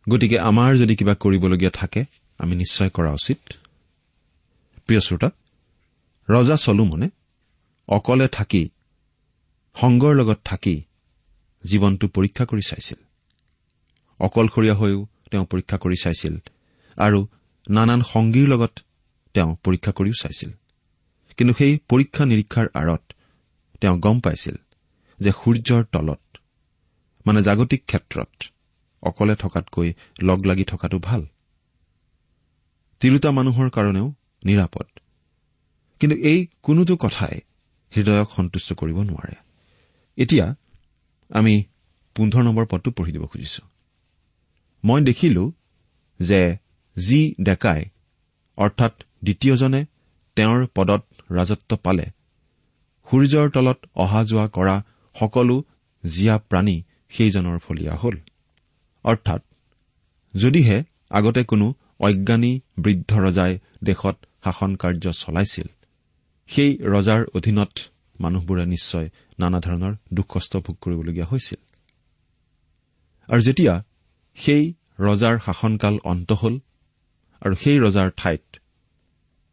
গতিকে 0.09 0.39
আমাৰ 0.39 0.77
যদি 0.77 0.95
কিবা 0.95 1.15
কৰিবলগীয়া 1.15 1.71
থাকে 1.71 2.05
আমি 2.39 2.55
নিশ্চয় 2.55 2.89
কৰা 2.89 3.11
উচিত। 3.13 3.39
প্ৰিয় 4.87 4.99
শ্ৰোতা 4.99 5.29
ৰজা 6.29 6.55
চলোমনে 6.55 7.09
অকলে 7.87 8.27
থাকি 8.27 8.69
সংগৰ 9.75 10.13
লগত 10.15 10.39
থাকি 10.45 10.75
জীৱনটো 11.63 12.07
পৰীক্ষা 12.07 12.45
কৰি 12.45 12.61
চাইছিল। 12.61 12.99
অকলশৰীয়া 14.19 14.75
হৈও 14.75 15.07
তেওঁ 15.31 15.45
পৰীক্ষা 15.45 15.77
কৰি 15.77 15.95
চাইছিল 16.03 16.37
আৰু 16.97 17.27
নানান 17.69 18.01
সংগীৰ 18.01 18.47
লগত 18.47 18.79
তেওঁ 19.33 19.55
পৰীক্ষা 19.63 19.91
কৰিও 19.91 20.13
চাইছিল। 20.21 20.51
কিন্তু 21.37 21.53
সেই 21.53 21.79
পৰীক্ষা 21.89 22.25
নিৰীক্ষাৰ 22.25 22.67
আঁৰত 22.73 23.03
তেওঁ 23.81 23.97
গম 23.99 24.19
পাইছিল 24.19 24.55
যে 25.19 25.31
সূৰ্যৰ 25.31 25.83
তলত 25.83 26.20
মানে 27.25 27.43
জাগতিক 27.43 27.85
ক্ষেত্ৰত। 27.85 28.43
অকলে 29.03 29.35
থকাতকৈ 29.35 29.93
লগ 30.23 30.45
লাগি 30.45 30.63
থকাটো 30.63 30.99
ভাল। 30.99 31.25
তিৰোতা 32.99 33.31
মানুহৰ 33.31 33.69
কাৰণেও 33.69 34.13
নিৰাপদ। 34.45 34.99
কিন্তু 35.99 36.17
এই 36.17 36.47
কোনোটো 36.63 36.97
কথাই 36.97 37.39
হৃদয়ক 37.95 38.29
সন্তুষ্ট 38.35 38.73
কৰিব 38.73 38.97
নোৱাৰে। 39.01 39.35
এতিয়া 40.17 40.55
আমি 41.29 41.63
পোন্ধৰ 42.15 42.43
নম্বৰ 42.43 42.65
পদটো 42.65 42.91
পঢ়ি 42.91 43.11
দিব 43.11 43.25
খুজিছো। 43.25 43.63
মই 44.83 45.01
দেখিলো 45.01 45.51
যে 46.19 46.57
যি 46.97 47.35
ডেকাই 47.41 47.85
অৰ্থাৎ 48.57 49.03
দ্বিতীয়জনে 49.23 49.85
তেওঁৰ 50.35 50.67
পদত 50.75 51.03
ৰাজত্ব 51.31 51.77
পালে 51.77 52.05
সূৰ্যৰ 53.09 53.49
তলত 53.49 53.85
অহা 53.95 54.23
যোৱা 54.23 54.47
কৰা 54.47 54.83
সকলো 55.19 55.63
জীয়া 56.05 56.37
প্ৰাণী 56.37 56.83
সেইজনৰ 57.11 57.57
ফলীয়া 57.65 57.93
হ'ল। 58.01 58.15
অৰ্থাৎ 59.05 59.41
যদিহে 60.33 60.77
আগতে 61.09 61.41
কোনো 61.43 61.67
অজ্ঞানী 61.99 62.51
বৃদ্ধ 62.83 63.11
ৰজাই 63.25 63.53
দেশত 63.83 64.17
শাসন 64.43 64.71
কাৰ্য 64.81 65.05
চলাইছিল 65.21 65.67
সেই 66.49 66.71
ৰজাৰ 66.93 67.21
অধীনত 67.37 67.73
মানুহবোৰে 68.21 68.65
নিশ্চয় 68.65 69.07
নানা 69.39 69.59
ধৰণৰ 69.59 69.93
দুখ 70.13 70.27
কষ্ট 70.29 70.53
ভোগ 70.65 70.75
কৰিবলগীয়া 70.83 71.27
হৈছিল। 71.31 71.61
আৰু 73.29 73.41
যেতিয়া 73.41 73.73
সেই 74.37 74.63
ৰজাৰ 74.99 75.35
শাসনকাল 75.45 75.95
অন্ত 76.11 76.29
হল 76.31 76.55
আৰু 77.41 77.55
সেই 77.63 77.77
ৰজাৰ 77.79 78.09
ঠাইত 78.17 78.43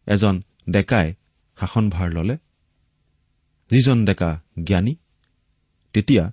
এজন 0.07 0.35
ডেকাই 0.71 1.09
শাসনভাৰ 1.59 2.09
ললে 2.13 2.37
যিজন 3.71 3.99
ডেকা 4.05 4.31
জ্ঞানী 4.65 4.95
তেতিয়া 5.95 6.25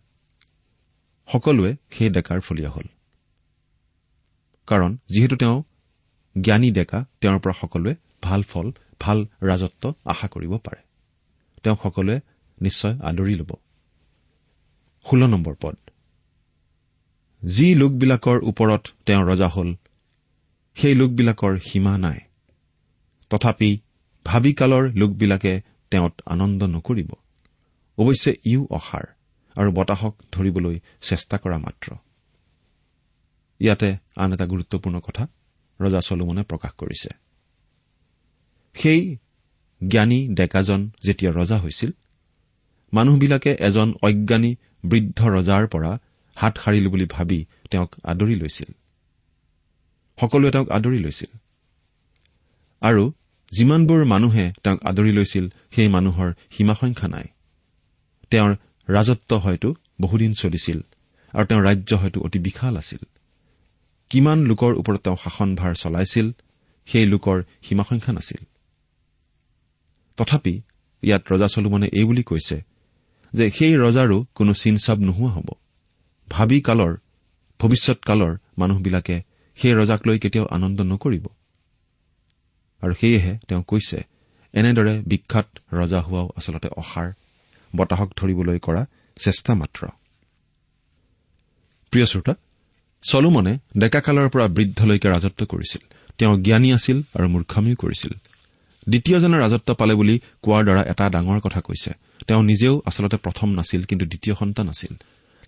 সকলোৱে 1.28 1.76
সেই 1.92 2.10
ডেকাৰ 2.10 2.40
ফলীয়া 2.40 2.70
হল। 2.70 2.84
কাৰণ 4.68 4.98
যিহেতু 5.10 5.36
তেওঁ 5.36 5.64
জ্ঞানী 6.42 6.72
ডেকা 6.72 7.06
তেওঁৰ 7.22 7.40
পৰা 7.40 7.54
সকলোৱে 7.54 7.96
ভাল 8.22 8.44
ফল 8.44 8.72
ভাল 9.00 9.28
ৰাজত্ব 9.42 9.94
আশা 10.06 10.28
কৰিব 10.28 10.58
পাৰে। 10.58 10.82
তেওঁক 11.64 11.82
সকলোৱে 11.84 12.20
নিশ্চয় 12.62 13.00
আদৰি 13.00 13.36
ল'ব। 13.36 13.56
পদ। 15.62 15.78
যি 17.46 17.76
লোকবিলাকৰ 17.76 18.40
ওপৰত 18.44 18.88
তেওঁ 19.06 19.26
ৰজা 19.26 19.48
হ'ল 19.48 19.76
সেই 20.76 20.96
লোকবিলাকৰ 20.96 21.60
সীমা 21.60 21.98
নাই। 21.98 22.20
তথাপি 23.30 23.80
ভাবিকালৰ 24.26 24.90
লোকবিলাকে 24.90 25.62
তেওঁত 25.92 26.22
আনন্দ 26.26 26.64
নকৰিব। 26.64 27.12
অৱশ্যে 27.98 28.36
ইও 28.46 28.68
অসাৰ। 28.70 29.15
আৰু 29.56 29.72
বতাহক 29.72 30.14
ধৰিবলৈ 30.32 30.80
চেষ্টা 31.02 31.38
কৰা 31.38 31.58
মাত্ৰ। 31.58 31.96
ইয়াতে 33.60 33.98
আন 34.16 34.34
এটা 34.34 34.46
গুৰুত্বপূৰ্ণ 34.46 35.00
কথা 35.00 35.28
ৰজা 35.82 36.00
চলোমনে 36.00 36.44
প্ৰকাশ 36.44 36.72
কৰিছে। 36.72 37.10
সেই 38.76 39.18
জ্ঞানী 39.88 40.28
ডেকাজন 40.30 40.90
যেতিয়া 41.04 41.32
ৰজা 41.32 41.58
হৈছিল 41.58 41.92
মানুহবিলাকে 42.94 43.52
এজন 43.60 43.94
অজ্ঞানী 44.02 44.56
বৃদ্ধ 44.86 45.20
ৰজাৰ 45.28 45.68
পৰা 45.68 46.00
হাত 46.36 46.58
সাৰিলো 46.58 46.90
বুলি 46.90 47.06
ভাবি 47.06 47.46
তেওঁক 47.72 47.96
আদৰি 48.04 48.36
লৈছিল। 48.36 48.70
সকলোৱে 50.20 50.52
তেওঁক 50.52 50.70
আদৰি 50.70 51.00
লৈছিল। 51.00 51.38
আৰু 52.82 53.14
যিমানবোৰ 53.52 54.06
মানুহে 54.06 54.54
তেওঁক 54.64 54.84
আদৰি 54.84 55.12
লৈছিল 55.12 55.50
সেই 55.72 55.88
মানুহৰ 55.88 56.34
সীমাসংখ্যা 56.52 57.08
নাই। 57.08 57.28
তেওঁৰ 58.30 58.56
ৰাজত্ব 58.90 59.32
হয়তো 59.36 59.70
বহুদিন 60.02 60.34
চলিছিল 60.34 60.80
আৰু 61.34 61.46
তেওঁৰ 61.46 61.64
ৰাজ্য 61.64 61.92
হয়তো 61.96 62.20
অতি 62.22 62.40
বিশাল 62.40 62.78
আছিল। 62.78 63.02
কিমান 64.10 64.40
লোকৰ 64.46 64.72
ওপৰত 64.76 64.98
তেওঁ 64.98 65.18
শাসনভাৰ 65.24 65.74
চলাইছিল 65.76 66.28
সেই 66.88 67.06
লোকৰ 67.06 67.38
সীমাসংখ্যা 67.62 68.14
নাছিল। 68.14 68.42
তথাপি 70.18 70.62
ইয়াত 71.04 71.24
ৰজা 71.32 71.48
চলোমনে 71.48 71.88
এই 71.88 72.04
বুলি 72.04 72.24
কৈছে 72.24 72.58
যে 73.34 73.52
সেই 73.52 73.74
ৰজাৰো 73.78 74.26
কোনো 74.36 74.54
চিনচাব 74.54 74.98
নোহোৱা 75.00 75.32
হ'ব। 75.32 75.50
ভাবি 76.30 76.62
কালৰ 76.62 76.94
ভৱিষ্যৎ 77.60 78.00
কালৰ 78.04 78.34
মানুহবিলাকে 78.58 79.22
সেই 79.58 79.74
ৰজাক 79.74 80.02
লৈ 80.08 80.18
কেতিয়াও 80.20 80.48
আনন্দ 80.48 80.82
নকৰিব। 80.82 81.26
আৰু 82.84 82.94
সেয়েহে 82.94 83.34
তেওঁ 83.48 83.64
কৈছে 83.64 84.00
এনেদৰে 84.54 85.02
বিখ্যাত 85.02 85.48
ৰজা 85.74 86.00
হোৱাও 86.02 86.28
আচলতে 86.38 86.68
অসাৰ। 86.68 87.10
বতাহক 87.76 88.14
ধৰিবলৈ 88.18 88.60
কৰা 88.60 88.86
চেষ্টা 89.22 89.54
মাত্ৰ। 89.54 89.88
প্ৰিয় 91.92 92.06
শ্ৰোতা 92.06 92.34
চলোমনে 93.04 93.58
ডেকাকালৰ 93.78 94.30
পৰা 94.30 94.48
বৃদ্ধলৈকে 94.48 95.10
ৰাজত্ব 95.10 95.46
কৰিছিল। 95.46 95.94
তেওঁ 96.18 96.42
জ্ঞানী 96.42 96.74
আছিল 96.74 97.02
আৰু 97.16 97.28
মূৰ্খামিও 97.28 97.76
কৰিছিল। 97.76 98.12
দ্বিতীয়জনে 98.90 99.38
ৰাজত্ব 99.38 99.74
পালে 99.74 99.94
বুলি 99.94 100.20
কোৱাৰ 100.42 100.64
দ্বাৰা 100.64 100.84
এটা 100.84 101.10
ডাঙৰ 101.10 101.40
কথা 101.40 101.62
কৈছে। 101.62 101.92
তেওঁ 102.28 102.44
নিজেও 102.44 102.82
আচলতে 102.86 103.18
প্ৰথম 103.18 103.50
নাছিল 103.50 103.84
কিন্তু 103.84 104.06
দ্বিতীয় 104.06 104.36
সন্তান 104.36 104.70
আছিল। 104.70 104.96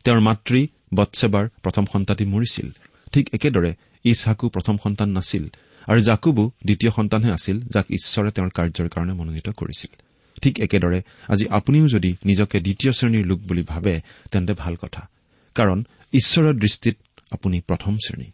তেওঁৰ 0.03 0.19
মাতৃ 0.19 0.67
বৎসেবাৰ 0.93 1.49
প্ৰথম 1.63 1.85
সন্তানটি 1.93 2.25
মৰিছিল। 2.25 2.71
ঠিক 3.11 3.29
একেদৰে 3.33 3.75
ইছহাকো 4.03 4.49
প্ৰথম 4.49 4.77
সন্তান 4.83 5.09
নাছিল। 5.09 5.49
আৰু 5.87 6.01
জাকুবো 6.01 6.51
দ্বিতীয় 6.65 6.91
সন্তানহে 6.91 7.31
আছিল 7.31 7.61
যাক 7.61 7.85
ঈশ্বৰে 7.89 8.31
তেওঁৰ 8.31 8.49
কাৰ্যৰ 8.49 8.89
কাৰণে 8.89 9.13
মনোনীত 9.13 9.49
কৰিছিল। 9.49 10.01
ঠিক 10.41 10.59
একেদৰে 10.59 11.01
আজি 11.27 11.47
আপুনিও 11.49 11.87
যদি 11.87 12.15
নিজকে 12.25 12.59
দ্বিতীয় 12.59 12.93
শ্ৰেণীৰ 12.93 13.25
লোক 13.25 13.39
বুলি 13.39 13.63
ভাবে 13.63 14.01
তেন্তে 14.31 14.53
ভাল 14.53 14.75
কথা। 14.75 15.09
কাৰণ 15.55 15.83
ঈশ্বৰৰ 16.13 16.53
দৃষ্টিত 16.53 16.97
আপুনি 17.31 17.61
প্ৰথম 17.61 17.97
শ্ৰেণী। 18.07 18.31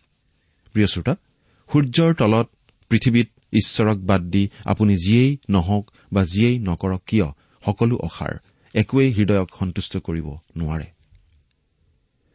প্ৰিয় 0.73 0.87
শ্ৰোতা 0.87 1.15
সূৰ্যৰ 1.71 2.13
তলত 2.13 2.49
পৃথিৱীত 2.89 3.29
ঈশ্বৰক 3.53 3.97
বাদ 3.97 4.21
দি 4.21 4.49
আপুনি 4.65 4.95
যিয়েই 4.95 5.37
নহওক 5.49 5.91
বা 6.13 6.23
যিয়েই 6.23 6.59
নকৰক 6.59 7.01
কিয় 7.07 7.25
সকলো 7.65 7.95
অসাৰ 7.97 8.37
একোৱেই 8.73 9.13
হৃদয়ক 9.13 9.49
সন্তুষ্ট 9.59 9.97
কৰিব 9.97 10.35
নোৱাৰে। 10.57 10.85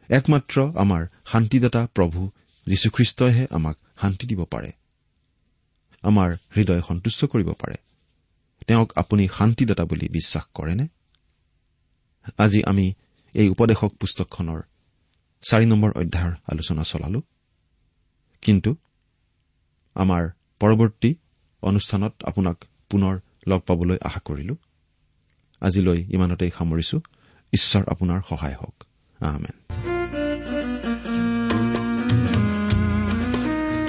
একমাত্ৰ 0.09 0.61
আমাৰ 0.75 1.05
শান্তিদাতা 1.25 1.87
প্ৰভু 1.95 2.29
যীশুখ্ৰীষ্টইহে 2.67 3.47
আমাক 3.49 3.77
শান্তি 4.01 4.27
দিব 4.27 4.43
পাৰে। 4.43 4.71
আমাৰ 6.01 6.35
হৃদয় 6.55 6.81
সন্তুষ্ট 6.81 7.25
কৰিব 7.25 7.51
পাৰে। 7.51 7.75
তেওঁক 8.69 8.91
আপুনি 8.95 9.27
শান্তিদাতা 9.27 9.85
বুলি 9.85 10.09
বিশ্বাস 10.09 10.43
কৰেনে? 10.53 10.87
আজি 12.37 12.63
আমি 12.63 12.93
এই 13.33 13.49
উপদেশক 13.49 13.91
পুস্তকখনৰ 13.99 14.61
চাৰি 15.41 15.65
নম্বৰ 15.65 15.91
অধ্যায়ৰ 15.91 16.33
আলোচনা 16.51 16.83
চলালো। 16.83 17.21
কিন্তু 18.41 18.75
আমাৰ 19.95 20.29
পৰৱৰ্তী 20.59 21.15
অনুষ্ঠানত 21.61 22.23
আপোনাক 22.23 22.65
পুনৰ 22.89 23.19
লগ 23.47 23.59
পাবলৈ 23.59 23.97
আশা 24.01 24.19
কৰিলো। 24.19 24.55
আজিলৈ 25.61 26.05
ইমানতেই 26.09 26.51
সামৰিছো। 26.57 27.01
ঈশ্বৰ 27.53 27.83
আপোনাৰ 27.87 28.21
সহায় 28.29 28.55
হওক। 28.55 28.83
আহমেন 29.21 29.55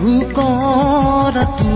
শুকৰাটো 0.00 1.74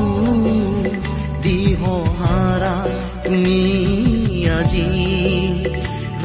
দিহহাৰা 1.42 2.76
তুমি 3.24 3.60
আজি 4.48 4.86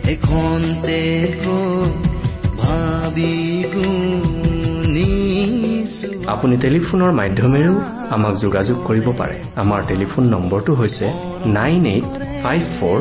এখন 0.08 0.60
আপুনি 6.32 6.56
টেলিফোনৰ 6.58 7.12
মাধ্যমেৰেও 7.12 7.76
আমাক 8.12 8.34
যোগাযোগ 8.36 8.78
কৰিব 8.88 9.08
পাৰে 9.18 9.36
আমাৰ 9.56 9.82
টেলিফোন 9.88 10.24
নম্বৰটো 10.26 10.72
হৈছে 10.74 11.08
nine 11.52 11.82
eight 11.86 12.06
five 12.44 12.62
four 12.80 13.00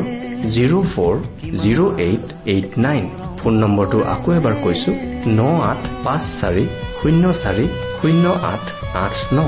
zero' 0.49 0.75
four 0.93 1.15
zero' 1.57 1.89
eight 1.99 2.25
eight 2.45 2.69
nine 2.77 3.03
phone 3.41 3.53
নম্বৰটো 3.63 3.97
আকৌ 4.13 4.29
এবাৰ 4.39 4.55
কৈছো 4.63 4.91
ন 5.39 5.39
আঠ 5.71 5.81
পাঁচ 6.05 6.23
চাৰি 6.39 6.65
শূন্য 6.99 7.23
চাৰি 7.41 7.65
শূন্য 7.99 8.25
আঠ 8.53 8.63
আঠ 9.05 9.15
ন। 9.37 9.39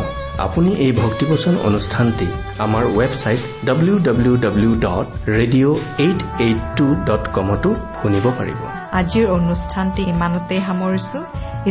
আপুনি 0.46 0.72
এই 0.86 0.92
ভক্তিবচন 1.02 1.56
অনুষ্ঠানটি 1.70 2.28
আমাৰ 2.66 2.84
website 3.00 3.42
W 3.70 3.96
W 4.08 4.34
W 4.46 4.72
dot 4.86 5.08
radio' 5.38 5.76
eight 6.06 6.20
eight 6.46 6.60
two 6.78 6.88
dot 7.10 7.24
কমতো 7.36 7.70
শুনিব 8.00 8.26
পাৰিব। 8.40 8.60
আজিৰ 9.00 9.26
অনুষ্ঠানটি 9.40 10.02
ইমানতেই 10.14 10.62
সামৰিছো। 10.68 11.20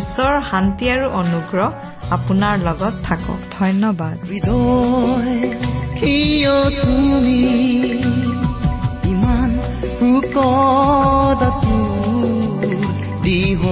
ঈশ্বৰৰ 0.00 0.38
শান্তি 0.50 0.84
আৰু 0.94 1.06
অনুগ্ৰহ 1.22 1.68
আপোনাৰ 2.16 2.54
লগত 2.68 2.94
থাকক। 3.06 3.38
ধন্যবাদ। 3.58 4.16
হৃদয় 4.30 5.34
কিয় 5.98 6.54
তুমি 6.84 7.40
ইমান 9.12 9.50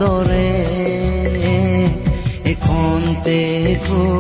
দৰে 0.02 0.52
এখন 2.46 3.00
তেকৈ 3.24 4.15